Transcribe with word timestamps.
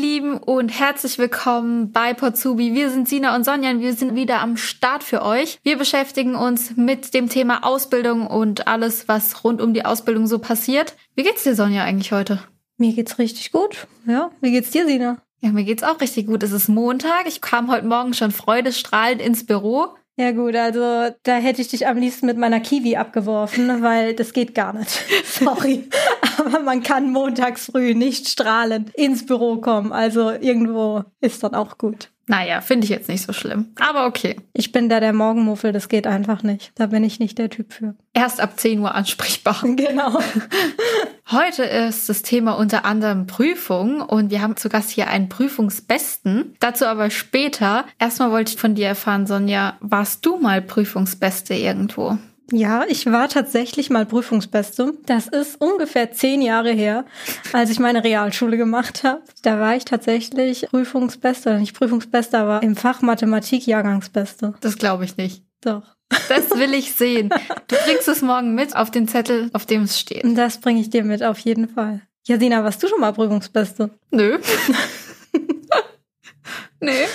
Lieben 0.00 0.38
und 0.38 0.70
herzlich 0.70 1.18
willkommen 1.18 1.92
bei 1.92 2.14
Potsubi. 2.14 2.72
Wir 2.72 2.88
sind 2.90 3.06
Sina 3.06 3.36
und 3.36 3.44
Sonja 3.44 3.70
und 3.70 3.80
wir 3.80 3.92
sind 3.92 4.14
wieder 4.14 4.40
am 4.40 4.56
Start 4.56 5.04
für 5.04 5.22
euch. 5.22 5.58
Wir 5.62 5.76
beschäftigen 5.76 6.36
uns 6.36 6.74
mit 6.76 7.12
dem 7.12 7.28
Thema 7.28 7.64
Ausbildung 7.64 8.26
und 8.26 8.66
alles, 8.66 9.08
was 9.08 9.44
rund 9.44 9.60
um 9.60 9.74
die 9.74 9.84
Ausbildung 9.84 10.26
so 10.26 10.38
passiert. 10.38 10.96
Wie 11.16 11.22
geht's 11.22 11.42
dir, 11.42 11.54
Sonja, 11.54 11.84
eigentlich 11.84 12.12
heute? 12.12 12.42
Mir 12.78 12.94
geht's 12.94 13.18
richtig 13.18 13.52
gut. 13.52 13.86
Ja, 14.06 14.30
wie 14.40 14.52
geht's 14.52 14.70
dir, 14.70 14.86
Sina? 14.86 15.18
Ja, 15.42 15.52
mir 15.52 15.64
geht's 15.64 15.82
auch 15.82 16.00
richtig 16.00 16.28
gut. 16.28 16.42
Es 16.42 16.52
ist 16.52 16.68
Montag. 16.68 17.26
Ich 17.26 17.42
kam 17.42 17.70
heute 17.70 17.86
Morgen 17.86 18.14
schon 18.14 18.30
freudestrahlend 18.30 19.20
ins 19.20 19.44
Büro. 19.44 19.88
Ja 20.16 20.32
gut, 20.32 20.56
also 20.56 21.14
da 21.22 21.36
hätte 21.36 21.60
ich 21.60 21.68
dich 21.68 21.86
am 21.86 21.98
liebsten 21.98 22.24
mit 22.24 22.38
meiner 22.38 22.60
Kiwi 22.60 22.96
abgeworfen, 22.96 23.82
weil 23.82 24.14
das 24.14 24.32
geht 24.32 24.54
gar 24.54 24.72
nicht. 24.72 24.90
Sorry. 25.24 25.88
Aber 26.40 26.60
man 26.60 26.82
kann 26.82 27.10
montags 27.10 27.66
früh 27.66 27.94
nicht 27.94 28.28
strahlend 28.28 28.94
ins 28.94 29.26
Büro 29.26 29.58
kommen. 29.58 29.92
Also 29.92 30.30
irgendwo 30.30 31.04
ist 31.20 31.42
dann 31.42 31.54
auch 31.54 31.78
gut. 31.78 32.10
Naja, 32.30 32.60
finde 32.60 32.84
ich 32.84 32.90
jetzt 32.90 33.08
nicht 33.08 33.26
so 33.26 33.32
schlimm. 33.32 33.72
Aber 33.80 34.06
okay. 34.06 34.36
Ich 34.52 34.70
bin 34.70 34.88
da 34.88 35.00
der 35.00 35.12
Morgenmuffel, 35.12 35.72
das 35.72 35.88
geht 35.88 36.06
einfach 36.06 36.44
nicht. 36.44 36.70
Da 36.76 36.86
bin 36.86 37.02
ich 37.02 37.18
nicht 37.18 37.38
der 37.38 37.50
Typ 37.50 37.72
für. 37.72 37.96
Erst 38.12 38.40
ab 38.40 38.52
10 38.56 38.78
Uhr 38.80 38.94
ansprechbar. 38.94 39.60
Genau. 39.80 40.20
Heute 41.30 41.64
ist 41.64 42.08
das 42.08 42.22
Thema 42.22 42.52
unter 42.52 42.84
anderem 42.84 43.26
Prüfung 43.26 44.00
und 44.00 44.30
wir 44.30 44.42
haben 44.42 44.56
zu 44.56 44.68
Gast 44.68 44.90
hier 44.90 45.08
einen 45.08 45.28
Prüfungsbesten. 45.28 46.54
Dazu 46.60 46.86
aber 46.86 47.10
später. 47.10 47.84
Erstmal 47.98 48.30
wollte 48.30 48.52
ich 48.52 48.60
von 48.60 48.74
dir 48.76 48.86
erfahren, 48.86 49.26
Sonja, 49.26 49.76
warst 49.80 50.24
du 50.24 50.38
mal 50.38 50.62
Prüfungsbeste 50.62 51.54
irgendwo? 51.54 52.18
Ja, 52.52 52.84
ich 52.88 53.06
war 53.06 53.28
tatsächlich 53.28 53.90
mal 53.90 54.06
Prüfungsbeste. 54.06 54.94
Das 55.06 55.28
ist 55.28 55.60
ungefähr 55.60 56.10
zehn 56.12 56.42
Jahre 56.42 56.72
her, 56.72 57.04
als 57.52 57.70
ich 57.70 57.78
meine 57.78 58.02
Realschule 58.02 58.56
gemacht 58.56 59.04
habe. 59.04 59.22
Da 59.42 59.60
war 59.60 59.76
ich 59.76 59.84
tatsächlich 59.84 60.66
Prüfungsbeste, 60.70 61.50
oder 61.50 61.58
nicht 61.58 61.74
Prüfungsbeste, 61.76 62.38
aber 62.38 62.62
im 62.62 62.74
Fach 62.74 63.02
Mathematik 63.02 63.66
Jahrgangsbeste. 63.66 64.54
Das 64.60 64.78
glaube 64.78 65.04
ich 65.04 65.16
nicht. 65.16 65.44
Doch. 65.60 65.82
Das 66.28 66.50
will 66.58 66.74
ich 66.74 66.94
sehen. 66.94 67.28
Du 67.68 67.76
bringst 67.84 68.08
es 68.08 68.20
morgen 68.20 68.54
mit 68.54 68.74
auf 68.74 68.90
den 68.90 69.06
Zettel, 69.06 69.50
auf 69.52 69.64
dem 69.64 69.82
es 69.82 70.00
steht. 70.00 70.24
Das 70.24 70.58
bringe 70.58 70.80
ich 70.80 70.90
dir 70.90 71.04
mit, 71.04 71.22
auf 71.22 71.38
jeden 71.38 71.68
Fall. 71.68 72.00
Jasina, 72.26 72.64
warst 72.64 72.82
du 72.82 72.88
schon 72.88 73.00
mal 73.00 73.12
Prüfungsbeste? 73.12 73.90
Nö. 74.10 74.38
nee. 76.80 77.06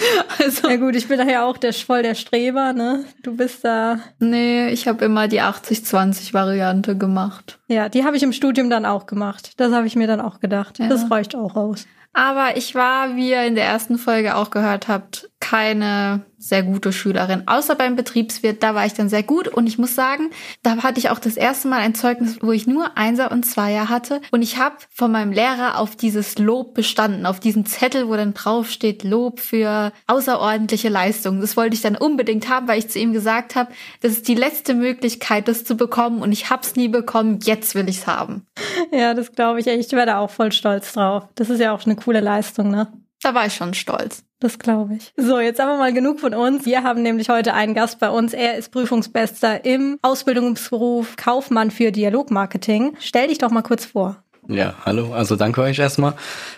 Also. 0.38 0.68
Ja 0.68 0.76
gut, 0.76 0.96
ich 0.96 1.08
bin 1.08 1.18
daher 1.18 1.44
auch 1.44 1.56
der 1.56 1.72
voll 1.72 2.02
der 2.02 2.14
Streber, 2.14 2.72
ne? 2.72 3.04
Du 3.22 3.36
bist 3.36 3.64
da. 3.64 3.98
Nee, 4.18 4.68
ich 4.70 4.88
habe 4.88 5.04
immer 5.04 5.28
die 5.28 5.40
80-20-Variante 5.40 6.96
gemacht. 6.96 7.58
Ja, 7.68 7.88
die 7.88 8.04
habe 8.04 8.16
ich 8.16 8.22
im 8.22 8.32
Studium 8.32 8.70
dann 8.70 8.86
auch 8.86 9.06
gemacht. 9.06 9.52
Das 9.58 9.72
habe 9.72 9.86
ich 9.86 9.96
mir 9.96 10.06
dann 10.06 10.20
auch 10.20 10.40
gedacht. 10.40 10.78
Ja. 10.78 10.88
Das 10.88 11.10
reicht 11.10 11.34
auch 11.34 11.56
aus. 11.56 11.86
Aber 12.12 12.56
ich 12.56 12.74
war, 12.74 13.16
wie 13.16 13.30
ihr 13.30 13.44
in 13.44 13.54
der 13.54 13.64
ersten 13.64 13.98
Folge 13.98 14.36
auch 14.36 14.50
gehört 14.50 14.88
habt, 14.88 15.29
keine 15.50 16.22
sehr 16.38 16.62
gute 16.62 16.92
Schülerin. 16.92 17.42
Außer 17.46 17.74
beim 17.74 17.96
Betriebswirt, 17.96 18.62
da 18.62 18.76
war 18.76 18.86
ich 18.86 18.94
dann 18.94 19.08
sehr 19.08 19.24
gut. 19.24 19.48
Und 19.48 19.66
ich 19.66 19.78
muss 19.78 19.96
sagen, 19.96 20.30
da 20.62 20.76
hatte 20.84 21.00
ich 21.00 21.10
auch 21.10 21.18
das 21.18 21.36
erste 21.36 21.66
Mal 21.66 21.80
ein 21.80 21.96
Zeugnis, 21.96 22.38
wo 22.40 22.52
ich 22.52 22.68
nur 22.68 22.96
Einser 22.96 23.32
und 23.32 23.44
Zweier 23.44 23.88
hatte. 23.88 24.20
Und 24.30 24.42
ich 24.42 24.58
habe 24.58 24.76
von 24.92 25.10
meinem 25.10 25.32
Lehrer 25.32 25.76
auf 25.78 25.96
dieses 25.96 26.38
Lob 26.38 26.74
bestanden, 26.74 27.26
auf 27.26 27.40
diesen 27.40 27.66
Zettel, 27.66 28.06
wo 28.06 28.14
dann 28.14 28.32
drauf 28.32 28.70
steht 28.70 29.02
Lob 29.02 29.40
für 29.40 29.92
außerordentliche 30.06 30.88
Leistungen. 30.88 31.40
Das 31.40 31.56
wollte 31.56 31.74
ich 31.74 31.82
dann 31.82 31.96
unbedingt 31.96 32.48
haben, 32.48 32.68
weil 32.68 32.78
ich 32.78 32.88
zu 32.88 33.00
ihm 33.00 33.12
gesagt 33.12 33.56
habe, 33.56 33.72
das 34.02 34.12
ist 34.12 34.28
die 34.28 34.36
letzte 34.36 34.74
Möglichkeit, 34.74 35.48
das 35.48 35.64
zu 35.64 35.76
bekommen. 35.76 36.22
Und 36.22 36.30
ich 36.30 36.48
hab's 36.48 36.76
nie 36.76 36.88
bekommen. 36.88 37.40
Jetzt 37.42 37.74
will 37.74 37.88
ich's 37.88 38.06
haben. 38.06 38.46
Ja, 38.92 39.14
das 39.14 39.32
glaube 39.32 39.58
ich. 39.58 39.66
Ich 39.66 39.90
werde 39.90 40.16
auch 40.16 40.30
voll 40.30 40.52
stolz 40.52 40.92
drauf. 40.92 41.28
Das 41.34 41.50
ist 41.50 41.58
ja 41.58 41.72
auch 41.72 41.84
eine 41.84 41.96
coole 41.96 42.20
Leistung, 42.20 42.70
ne? 42.70 42.92
Da 43.20 43.34
war 43.34 43.46
ich 43.46 43.54
schon 43.54 43.74
stolz. 43.74 44.22
Das 44.40 44.58
glaube 44.58 44.94
ich. 44.94 45.12
So, 45.18 45.38
jetzt 45.38 45.60
haben 45.60 45.68
wir 45.68 45.76
mal 45.76 45.92
genug 45.92 46.18
von 46.18 46.32
uns. 46.32 46.64
Wir 46.64 46.82
haben 46.82 47.02
nämlich 47.02 47.28
heute 47.28 47.52
einen 47.52 47.74
Gast 47.74 48.00
bei 48.00 48.08
uns. 48.08 48.32
Er 48.32 48.56
ist 48.56 48.72
Prüfungsbester 48.72 49.66
im 49.66 49.98
Ausbildungsberuf 50.00 51.16
Kaufmann 51.16 51.70
für 51.70 51.92
Dialogmarketing. 51.92 52.96
Stell 52.98 53.28
dich 53.28 53.36
doch 53.36 53.50
mal 53.50 53.62
kurz 53.62 53.84
vor. 53.84 54.22
Ja, 54.50 54.74
hallo, 54.84 55.12
also 55.12 55.36
danke 55.36 55.62
euch 55.62 55.78
erstmal. 55.78 56.14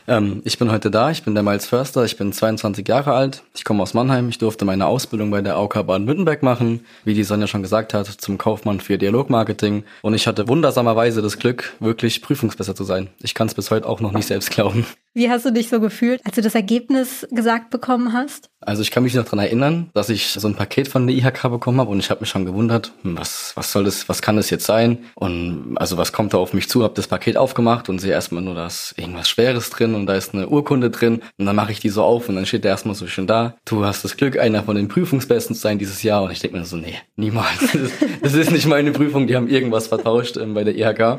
Ähm, 0.09 0.41
ich 0.47 0.59
bin 0.59 0.73
heute 0.73 0.91
da, 0.91 1.11
ich 1.11 1.25
bin 1.25 1.35
der 1.35 1.43
Miles 1.43 1.67
Förster, 1.67 2.07
ich 2.07 2.17
bin 2.17 2.33
22 2.33 2.89
Jahre 2.89 3.13
alt, 3.13 3.43
ich 3.55 3.65
komme 3.67 3.83
aus 3.83 3.93
Mannheim, 3.93 4.31
ich 4.31 4.39
durfte 4.39 4.65
meine 4.65 4.87
Ausbildung 4.87 5.31
bei 5.31 5.43
der 5.43 5.57
AOK 5.57 5.87
Baden-Württemberg 5.87 6.43
machen, 6.43 6.87
wie 7.05 7.13
die 7.13 7.23
Sonja 7.23 7.47
schon 7.47 7.61
gesagt 7.61 7.93
hat, 7.93 8.07
zum 8.07 8.39
Kaufmann 8.39 8.81
für 8.81 8.97
Dialogmarketing 8.97 9.85
und 10.01 10.15
ich 10.15 10.27
hatte 10.27 10.49
wundersamerweise 10.49 11.21
das 11.21 11.39
Glück, 11.39 11.75
wirklich 11.81 12.23
prüfungsbesser 12.23 12.75
zu 12.75 12.85
sein. 12.85 13.09
Ich 13.21 13.35
kann 13.35 13.49
es 13.49 13.55
bis 13.55 13.71
heute 13.71 13.87
auch 13.87 14.01
noch 14.01 14.13
nicht 14.13 14.27
selbst 14.27 14.51
glauben. 14.51 14.87
Wie 15.13 15.29
hast 15.29 15.45
du 15.45 15.53
dich 15.53 15.69
so 15.69 15.79
gefühlt, 15.79 16.23
als 16.25 16.37
du 16.37 16.41
das 16.41 16.55
Ergebnis 16.55 17.27
gesagt 17.31 17.69
bekommen 17.69 18.15
hast? 18.15 18.49
Also 18.65 18.83
ich 18.83 18.91
kann 18.91 19.03
mich 19.03 19.15
noch 19.15 19.25
dran 19.25 19.41
erinnern, 19.41 19.91
dass 19.93 20.09
ich 20.09 20.29
so 20.29 20.47
ein 20.47 20.55
Paket 20.55 20.89
von 20.89 21.07
der 21.07 21.17
IHK 21.17 21.51
bekommen 21.51 21.81
habe 21.81 21.91
und 21.91 21.99
ich 21.99 22.11
habe 22.11 22.21
mich 22.21 22.31
schon 22.31 22.47
gewundert, 22.47 22.93
hm, 23.03 23.19
was, 23.19 23.53
was 23.57 23.73
soll 23.73 23.85
das, 23.85 24.09
was 24.09 24.23
kann 24.23 24.37
das 24.37 24.51
jetzt 24.51 24.67
sein? 24.67 24.99
Und 25.15 25.75
also 25.77 25.97
was 25.97 26.13
kommt 26.13 26.33
da 26.35 26.39
auf 26.39 26.53
mich 26.53 26.69
zu? 26.69 26.83
Habe 26.83 26.95
das 26.95 27.09
Paket 27.09 27.37
aufgemacht 27.37 27.89
und 27.89 27.99
sehe 27.99 28.13
erstmal 28.13 28.43
nur, 28.43 28.55
da 28.55 28.67
ist 28.67 28.95
irgendwas 28.97 29.29
Schweres 29.29 29.71
drin 29.71 29.95
und 29.95 30.07
da 30.07 30.15
ist 30.15 30.35
eine 30.35 30.49
Urkunde 30.49 30.91
drin 30.91 31.23
und 31.39 31.47
dann 31.47 31.57
mache 31.57 31.73
ich 31.73 31.81
die 31.81 31.89
so 31.89 32.03
auf 32.03 32.29
und 32.29 32.37
dann 32.37 32.47
steht 32.47 32.65
der 32.65 32.71
erstmal 32.71 32.95
so 32.95 33.07
schön 33.07 33.27
da. 33.27 33.57
Du 33.65 33.85
hast 33.85 34.05
das 34.05 34.17
Glück, 34.17 34.39
einer 34.39 34.63
von 34.63 34.77
den 34.77 34.89
Prüfungsbesten 34.89 35.57
zu 35.57 35.63
sein 35.63 35.79
dieses 35.79 36.03
Jahr 36.03 36.23
und 36.23 36.31
ich 36.31 36.41
denke 36.41 36.57
mir 36.57 36.65
so, 36.65 36.77
nee, 36.77 36.95
niemals. 37.17 37.61
Das 37.73 37.75
ist, 37.75 38.03
das 38.23 38.35
ist 38.35 38.51
nicht 38.53 38.67
meine 38.67 38.93
Prüfung, 38.93 39.27
die 39.27 39.35
haben 39.35 39.49
irgendwas 39.49 39.89
vertauscht 39.89 40.37
ähm, 40.37 40.55
bei 40.55 40.63
der 40.63 40.77
IHK. 40.77 41.19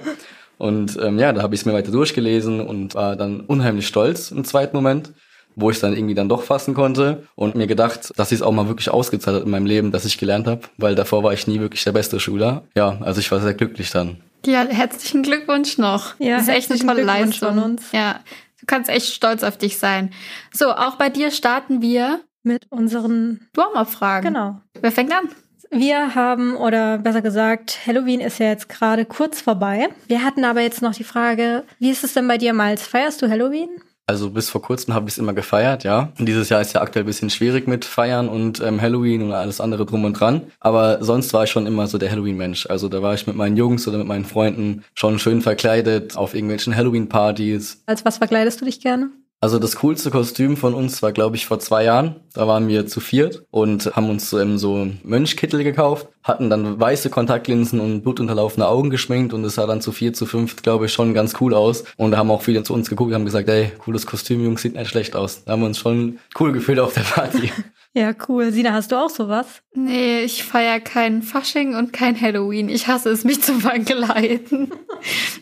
Und 0.58 0.98
ähm, 1.02 1.20
ja, 1.20 1.34
da 1.34 1.42
habe 1.42 1.56
ich 1.56 1.62
es 1.62 1.66
mir 1.66 1.74
weiter 1.74 1.92
durchgelesen 1.92 2.62
und 2.62 2.96
war 2.96 3.16
dann 3.16 3.42
unheimlich 3.42 3.88
stolz 3.88 4.31
im 4.31 4.46
zweiten 4.46 4.78
Moment, 4.78 5.14
wo 5.56 5.69
ich 5.69 5.80
dann 5.80 5.94
irgendwie 5.94 6.16
dann 6.16 6.30
doch 6.30 6.44
fassen 6.44 6.74
konnte 6.74 7.28
und 7.36 7.56
mir 7.56 7.68
gedacht, 7.68 8.12
dass 8.16 8.31
ich 8.31 8.40
es 8.40 8.41
auch 8.41 8.52
mal 8.52 8.68
wirklich 8.68 8.90
ausgezahlt 8.90 9.38
hat 9.38 9.44
in 9.44 9.52
meinem 9.52 9.66
Leben, 9.66 9.91
dass 9.91 10.06
ich 10.06 10.18
gelernt 10.18 10.47
habe, 10.47 10.62
weil 10.78 10.96
davor 10.96 11.24
war 11.24 11.34
ich 11.34 11.47
nie 11.47 11.59
wirklich 11.59 11.84
der 11.84 11.91
beste 11.91 12.19
Schüler. 12.19 12.64
Ja, 12.75 12.97
also 13.02 13.19
ich 13.19 13.31
war 13.31 13.40
sehr 13.40 13.53
glücklich 13.53 13.92
dann. 13.92 14.18
Ja, 14.46 14.66
herzlichen 14.66 15.24
Glückwunsch 15.24 15.78
noch. 15.78 16.19
Ja, 16.19 16.38
das 16.38 16.44
ist 16.44 16.50
echt 16.50 16.72
eine 16.72 16.80
tolle 16.80 17.03
Leistung 17.03 17.50
von 17.50 17.59
uns. 17.59 17.92
Ja, 17.92 18.19
du 18.59 18.66
kannst 18.66 18.90
echt 18.90 19.13
stolz 19.13 19.44
auf 19.44 19.58
dich 19.58 19.78
sein. 19.78 20.12
So, 20.52 20.72
auch 20.72 20.96
bei 20.96 21.09
dir 21.09 21.31
starten 21.31 21.81
wir 21.81 22.19
mit 22.44 22.66
unseren 22.69 23.47
Warm-up-Fragen. 23.53 24.34
Genau. 24.34 24.62
Wer 24.81 24.92
fängt 24.92 25.13
an? 25.13 25.30
Wir 25.72 26.13
haben, 26.13 26.56
oder 26.56 27.00
besser 27.00 27.22
gesagt, 27.24 27.80
Halloween 27.88 28.19
ist 28.19 28.40
ja 28.40 28.47
jetzt 28.47 28.69
gerade 28.69 29.06
kurz 29.06 29.42
vorbei. 29.42 29.88
Wir 30.08 30.24
hatten 30.24 30.46
aber 30.46 30.62
jetzt 30.62 30.84
noch 30.84 30.94
die 30.94 31.03
Frage, 31.03 31.63
wie 31.80 31.90
ist 31.90 32.03
es 32.03 32.13
denn 32.13 32.28
bei 32.28 32.38
dir, 32.38 32.53
Miles? 32.53 32.86
Feierst 32.86 33.22
du 33.22 33.30
Halloween? 33.30 33.69
Also 34.06 34.31
bis 34.31 34.50
vor 34.50 34.62
kurzem 34.62 34.94
habe 34.94 35.08
ich 35.08 35.14
es 35.14 35.18
immer 35.18 35.34
gefeiert, 35.34 35.86
ja. 35.86 36.12
Und 36.19 36.25
dieses 36.28 36.50
Jahr 36.50 36.59
ist 36.59 36.74
ja 36.74 36.81
aktuell 36.81 37.06
ein 37.06 37.08
bisschen 37.08 37.30
schwierig 37.30 37.68
mit 37.68 37.86
Feiern 37.86 38.28
und 38.28 38.59
ähm, 38.59 38.81
Halloween 38.81 39.22
und 39.22 39.31
alles 39.31 39.62
andere 39.62 39.86
drum 39.86 40.03
und 40.03 40.19
dran. 40.19 40.41
Aber 40.59 41.03
sonst 41.03 41.34
war 41.34 41.46
ich 41.46 41.52
schon 41.52 41.66
immer 41.68 41.88
so 41.88 41.97
der 41.97 42.12
Halloween-Mensch. 42.12 42.68
Also 42.69 42.90
da 42.90 43.02
war 43.02 43.13
ich 43.13 43.28
mit 43.28 43.38
meinen 43.38 43.56
Jungs 43.56 43.88
oder 43.88 43.97
mit 43.97 44.08
meinen 44.08 44.25
Freunden 44.25 44.84
schon 44.94 45.19
schön 45.19 45.42
verkleidet 45.42 46.18
auf 46.18 46.34
irgendwelchen 46.34 46.75
Halloween-Partys. 46.75 47.84
Als 47.86 48.03
was 48.03 48.18
verkleidest 48.18 48.59
du 48.59 48.66
dich 48.66 48.81
gerne? 48.81 49.09
Also 49.44 49.59
das 49.59 49.76
coolste 49.76 50.09
Kostüm 50.09 50.56
von 50.56 50.74
uns 50.74 51.02
war, 51.04 51.12
glaube 51.12 51.36
ich, 51.36 51.48
vor 51.48 51.59
zwei 51.59 51.84
Jahren. 51.84 52.16
Da 52.34 52.48
waren 52.48 52.70
wir 52.70 52.88
zu 52.88 53.02
viert 53.02 53.44
und 53.52 53.94
haben 53.94 54.09
uns 54.09 54.31
ähm, 54.31 54.58
so 54.58 54.88
Mönchkittel 55.04 55.66
gekauft, 55.66 56.08
hatten 56.24 56.50
dann 56.50 56.80
weiße 56.80 57.09
Kontaktlinsen 57.09 57.81
und 57.81 58.04
blutunterlaufene 58.04 58.66
Augen 58.66 58.90
geschminkt 58.90 59.34
und 59.34 59.44
es 59.44 59.56
sah 59.56 59.68
dann 59.68 59.81
zu 59.81 59.92
vier, 59.92 60.14
zu 60.14 60.26
fünf, 60.28 60.62
glaube 60.62 60.86
ich, 60.86 60.94
schon 60.94 61.14
ganz 61.14 61.36
cool 61.42 61.54
aus. 61.54 61.84
Und 61.98 62.12
da 62.12 62.20
haben 62.20 62.31
auch 62.31 62.42
viele 62.42 62.64
zu 62.64 62.74
uns 62.74 62.90
geguckt 62.90 63.09
und 63.09 63.16
haben 63.16 63.26
gesagt, 63.26 63.50
ey, 63.50 63.74
cooles 63.80 64.06
Kostüm, 64.06 64.42
Jungs, 64.42 64.62
sieht 64.62 64.76
nicht 64.76 64.88
schlecht 64.88 65.13
aus. 65.13 65.44
Da 65.44 65.51
haben 65.51 65.60
wir 65.60 65.68
uns 65.68 65.78
schon 65.78 66.19
cool 66.39 66.54
gefühlt 66.54 66.80
auf 66.80 66.94
der 66.94 67.01
Party. 67.01 67.51
Ja, 67.95 68.12
cool. 68.28 68.51
Sina, 68.51 68.74
hast 68.74 68.92
du 68.92 68.95
auch 68.95 69.10
sowas? 69.10 69.62
Nee, 69.75 70.24
ich 70.24 70.44
feiere 70.44 70.80
kein 70.80 71.22
Fasching 71.22 71.75
und 71.75 71.94
kein 71.94 72.19
Halloween. 72.19 72.68
Ich 72.68 72.88
hasse 72.88 73.10
es, 73.10 73.24
mich 73.24 73.42
zu 73.44 73.60
verkleiden. 73.60 74.72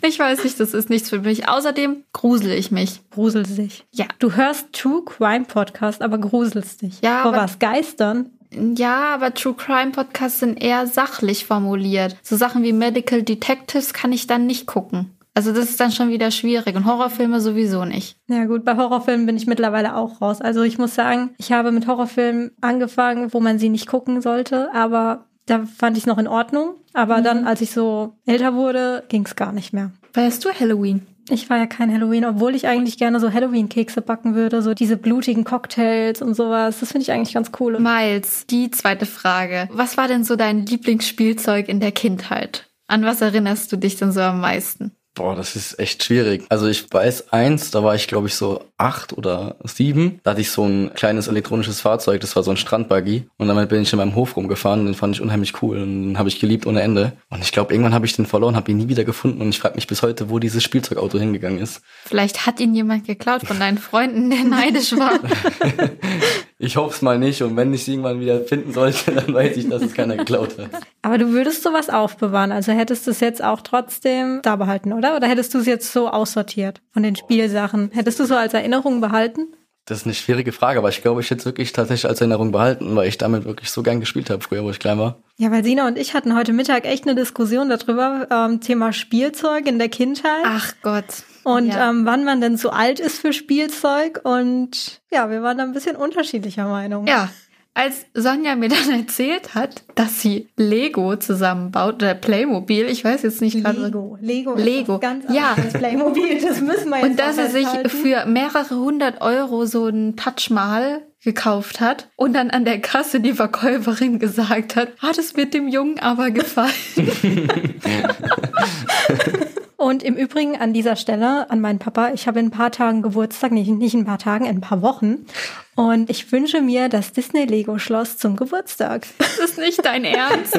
ich 0.02 0.20
weiß 0.20 0.44
nicht, 0.44 0.60
das 0.60 0.74
ist 0.74 0.90
nichts 0.90 1.10
für 1.10 1.20
mich. 1.20 1.48
Außerdem 1.48 2.04
grusel 2.12 2.52
ich 2.52 2.70
mich. 2.70 3.00
Grusel 3.12 3.46
sich. 3.46 3.86
Ja. 3.92 4.06
Du 4.20 4.34
hörst 4.34 4.74
True 4.74 5.04
Crime 5.06 5.46
Podcast, 5.46 6.02
aber 6.02 6.18
gruselst 6.18 6.82
dich. 6.82 7.00
Ja. 7.02 7.24
Vor 7.24 7.32
was? 7.32 7.58
Geistern? 7.60 8.32
Ja, 8.54 9.14
aber 9.14 9.34
True 9.34 9.54
Crime 9.54 9.92
Podcasts 9.92 10.40
sind 10.40 10.62
eher 10.62 10.86
sachlich 10.88 11.46
formuliert. 11.46 12.18
So 12.22 12.36
Sachen 12.36 12.64
wie 12.64 12.74
Medical 12.74 13.24
Detectives 13.24 13.94
kann 13.94 14.12
ich 14.12 14.28
dann 14.28 14.46
nicht 14.46 14.68
gucken. 14.68 15.12
Also 15.34 15.54
das 15.54 15.70
ist 15.70 15.80
dann 15.80 15.92
schon 15.92 16.10
wieder 16.10 16.30
schwierig 16.30 16.76
und 16.76 16.86
Horrorfilme 16.86 17.40
sowieso 17.40 17.86
nicht. 17.86 18.18
Ja 18.28 18.46
gut, 18.46 18.66
bei 18.66 18.76
Horrorfilmen 18.76 19.26
bin 19.26 19.38
ich 19.38 19.48
mittlerweile 19.48 19.96
auch 19.96 20.22
raus. 20.22 20.42
Also 20.42 20.64
ich 20.64 20.78
muss 20.78 20.94
sagen, 20.94 21.32
ich 21.38 21.52
habe 21.52 21.72
mit 21.72 21.88
Horrorfilmen 21.88 22.52
angefangen, 22.60 23.34
wo 23.34 23.40
man 23.40 23.58
sie 23.58 23.70
nicht 23.70 23.88
gucken 23.88 24.22
sollte, 24.22 24.74
aber 24.74 25.26
da 25.46 25.66
fand 25.66 25.98
ich 25.98 26.04
es 26.04 26.08
noch 26.08 26.18
in 26.18 26.28
Ordnung. 26.28 26.76
Aber 26.94 27.20
mhm. 27.20 27.24
dann, 27.24 27.48
als 27.48 27.62
ich 27.62 27.72
so 27.72 28.16
älter 28.26 28.56
wurde, 28.56 29.04
ging 29.08 29.26
es 29.26 29.36
gar 29.36 29.54
nicht 29.54 29.74
mehr. 29.74 29.92
Feierst 30.14 30.44
du 30.44 30.50
Halloween? 30.50 31.08
Ich 31.30 31.50
war 31.50 31.58
ja 31.58 31.68
kein 31.68 31.94
Halloween, 31.94 32.26
obwohl 32.26 32.56
ich 32.56 32.68
eigentlich 32.68 32.98
gerne 32.98 33.20
so 33.20 33.32
Halloween-Kekse 33.32 34.02
backen 34.02 34.36
würde, 34.36 34.62
so 34.62 34.74
diese 34.74 34.98
blutigen 34.98 35.46
Cocktails 35.46 36.22
und 36.22 36.34
sowas. 36.34 36.80
Das 36.80 36.92
finde 36.92 37.04
ich 37.04 37.12
eigentlich 37.12 37.34
ganz 37.34 37.52
cool. 37.60 37.80
Miles, 37.80 38.46
die 38.48 38.70
zweite 38.72 39.06
Frage. 39.06 39.70
Was 39.72 39.96
war 39.96 40.10
denn 40.10 40.26
so 40.26 40.36
dein 40.36 40.66
Lieblingsspielzeug 40.66 41.70
in 41.70 41.80
der 41.80 41.94
Kindheit? 41.94 42.70
An 42.88 43.06
was 43.06 43.22
erinnerst 43.22 43.72
du 43.72 43.78
dich 43.78 43.96
denn 43.96 44.12
so 44.12 44.20
am 44.20 44.42
meisten? 44.42 44.92
Boah, 45.14 45.36
das 45.36 45.58
ist 45.58 45.78
echt 45.78 46.04
schwierig. 46.04 46.46
Also 46.48 46.68
ich 46.68 46.92
weiß 46.92 47.34
eins, 47.34 47.70
da 47.70 47.84
war 47.84 47.96
ich 47.96 48.08
glaube 48.08 48.28
ich 48.28 48.36
so 48.36 48.64
acht 48.78 49.12
oder 49.12 49.58
sieben. 49.64 50.22
Da 50.24 50.32
hatte 50.32 50.42
ich 50.42 50.52
so 50.52 50.66
ein 50.66 50.94
kleines 50.94 51.28
elektronisches 51.28 51.82
Fahrzeug, 51.82 52.22
das 52.22 52.36
war 52.38 52.44
so 52.44 52.52
ein 52.52 52.58
Strandbuggy. 52.58 53.28
Und 53.38 53.48
damit 53.50 53.68
bin 53.68 53.82
ich 53.82 53.92
in 53.92 53.98
meinem 53.98 54.16
Hof 54.16 54.38
rumgefahren 54.38 54.80
und 54.80 54.86
den 54.86 54.96
fand 54.96 55.16
ich 55.16 55.22
unheimlich 55.22 55.62
cool 55.62 55.80
und 55.80 56.04
den 56.04 56.18
habe 56.18 56.30
ich 56.30 56.40
geliebt 56.40 56.66
ohne 56.66 56.82
Ende. 56.82 57.12
Und 57.30 57.44
ich 57.44 57.52
glaube, 57.52 57.74
irgendwann 57.74 57.94
habe 57.94 58.06
ich 58.06 58.16
den 58.16 58.26
verloren, 58.26 58.56
habe 58.56 58.72
ihn 58.72 58.78
nie 58.78 58.88
wieder 58.88 59.04
gefunden 59.04 59.42
und 59.42 59.50
ich 59.50 59.60
frage 59.60 59.76
mich 59.76 59.88
bis 59.88 60.02
heute, 60.02 60.30
wo 60.30 60.40
dieses 60.40 60.64
Spielzeugauto 60.64 61.20
hingegangen 61.20 61.60
ist. 61.60 61.82
Vielleicht 62.06 62.46
hat 62.46 62.62
ihn 62.62 62.74
jemand 62.74 63.06
geklaut 63.06 63.46
von 63.46 63.60
deinen 63.60 63.80
Freunden, 63.80 64.30
der 64.30 64.46
neidisch 64.46 64.94
war. 64.94 65.20
ich 66.62 66.78
hoffe 66.78 66.96
es 66.96 67.02
mal 67.02 67.18
nicht 67.18 67.42
und 67.42 67.56
wenn 67.58 67.74
ich 67.74 67.82
es 67.82 67.88
irgendwann 67.88 68.20
wieder 68.20 68.42
finden 68.42 68.72
sollte, 68.72 69.12
dann 69.16 69.34
weiß 69.34 69.58
ich, 69.58 69.68
dass 69.68 69.82
es 69.82 69.94
keiner 69.94 70.16
geklaut 70.16 70.58
hat. 70.60 70.70
Aber 71.02 71.18
du 71.18 71.32
würdest 71.32 71.64
sowas 71.64 71.90
aufbewahren, 71.90 72.52
also 72.52 72.72
hättest 72.72 73.08
du 73.08 73.12
es 73.12 73.20
jetzt 73.20 73.44
auch 73.44 73.62
trotzdem 73.62 74.40
da 74.44 74.56
behalten, 74.56 74.94
oder? 74.94 75.16
Oder 75.16 75.28
hättest 75.28 75.54
du 75.54 75.60
es 75.60 75.66
jetzt 75.66 75.92
so 75.92 76.08
aussortiert 76.08 76.82
von 76.92 77.02
den 77.02 77.16
Spielsachen? 77.16 77.90
Hättest 77.94 78.20
du 78.20 78.26
so 78.26 78.36
als 78.36 78.54
Erinnerung 78.54 79.02
behalten? 79.02 79.48
Das 79.86 80.00
ist 80.00 80.06
eine 80.06 80.14
schwierige 80.14 80.52
Frage, 80.52 80.80
aber 80.80 80.90
ich 80.90 81.02
glaube, 81.02 81.22
ich 81.22 81.30
hätte 81.32 81.40
es 81.40 81.46
wirklich 81.46 81.74
tatsächlich 81.74 82.08
als 82.08 82.22
Erinnerung 82.22 82.52
behalten, 82.52 82.96
weil 82.96 83.08
ich 83.08 83.18
damit 83.18 83.46
wirklich 83.46 83.72
so 83.72 83.82
gern 83.82 84.00
gespielt 84.00 84.30
habe 84.30 84.42
früher, 84.44 84.64
wo 84.64 84.70
ich 84.70 84.80
klein 84.80 85.00
war. 85.00 85.18
Ja, 85.38 85.52
weil 85.52 85.64
Sina 85.64 85.88
und 85.88 85.98
ich 85.98 86.14
hatten 86.14 86.36
heute 86.36 86.54
Mittag 86.54 86.86
echt 86.86 87.08
eine 87.08 87.16
Diskussion 87.16 87.70
darüber, 87.70 88.28
ähm, 88.30 88.62
Thema 88.62 88.94
Spielzeug 88.94 89.66
in 89.68 89.80
der 89.80 89.90
Kindheit. 89.90 90.44
Ach 90.46 90.74
Gott. 90.84 91.24
Und 91.44 91.70
ja. 91.70 91.90
ähm, 91.90 92.06
wann 92.06 92.24
man 92.24 92.42
denn 92.42 92.58
zu 92.58 92.70
alt 92.70 93.00
ist 93.00 93.20
für 93.20 93.34
Spielzeug. 93.34 94.22
Und 94.24 95.02
ja, 95.12 95.30
wir 95.32 95.42
waren 95.42 95.58
da 95.58 95.64
ein 95.64 95.74
bisschen 95.74 95.96
unterschiedlicher 95.96 96.68
Meinung. 96.68 97.08
Ja, 97.08 97.30
als 97.74 98.06
Sonja 98.14 98.56
mir 98.56 98.70
dann 98.70 98.92
erzählt 98.92 99.56
hat, 99.56 99.84
dass 99.96 100.22
sie 100.22 100.50
Lego 100.58 101.16
zusammenbaut 101.16 101.96
oder 101.96 102.14
Playmobil, 102.14 102.86
ich 102.86 103.04
weiß 103.04 103.24
jetzt 103.24 103.42
nicht 103.42 103.64
gerade. 103.64 103.86
Lego, 103.86 104.18
Lego, 104.22 104.56
Lego, 104.56 105.00
ganz 105.00 105.26
ja, 105.34 105.56
das 105.56 105.74
Playmobil, 105.74 106.42
das 106.42 106.62
müssen 106.62 106.90
wir 106.90 106.98
jetzt 107.02 107.10
Und 107.10 107.20
dass 107.20 107.38
er 107.38 107.50
sich 107.50 107.68
für 107.88 108.26
mehrere 108.26 108.76
hundert 108.76 109.22
Euro 109.22 109.66
so 109.66 109.88
ein 109.88 110.16
Touchmal 110.16 111.02
gekauft 111.24 111.80
hat 111.80 112.10
und 112.16 112.34
dann 112.34 112.50
an 112.50 112.66
der 112.66 112.82
Kasse 112.82 113.20
die 113.20 113.34
Verkäuferin 113.34 114.18
gesagt 114.18 114.76
hat, 114.76 114.90
hat 114.98 115.20
es 115.20 115.38
wird 115.38 115.54
dem 115.54 115.68
Jungen 115.68 116.00
aber 116.00 116.32
gefallen. 116.32 116.72
Und 119.82 120.04
im 120.04 120.16
Übrigen 120.16 120.56
an 120.58 120.74
dieser 120.74 120.96
Stelle 120.96 121.50
an 121.50 121.60
meinen 121.60 121.80
Papa, 121.80 122.12
ich 122.14 122.28
habe 122.28 122.40
in 122.40 122.46
ein 122.46 122.52
paar 122.52 122.72
Tagen 122.72 123.02
Geburtstag, 123.02 123.52
nicht, 123.52 123.68
nicht 123.68 123.96
in 123.96 124.02
ein 124.02 124.06
paar 124.06 124.20
Tagen, 124.20 124.46
in 124.46 124.58
ein 124.58 124.62
paar 124.62 124.84
Wochen. 124.84 125.26
Und 125.74 126.08
ich 126.12 126.32
wünsche 126.32 126.62
mir 126.62 126.88
das 126.88 127.14
Disney 127.14 127.46
Lego 127.46 127.80
Schloss 127.80 128.16
zum 128.18 128.36
Geburtstag. 128.36 129.08
Das 129.18 129.40
ist 129.40 129.58
nicht 129.58 129.84
dein 129.84 130.06
Ernst. 130.06 130.56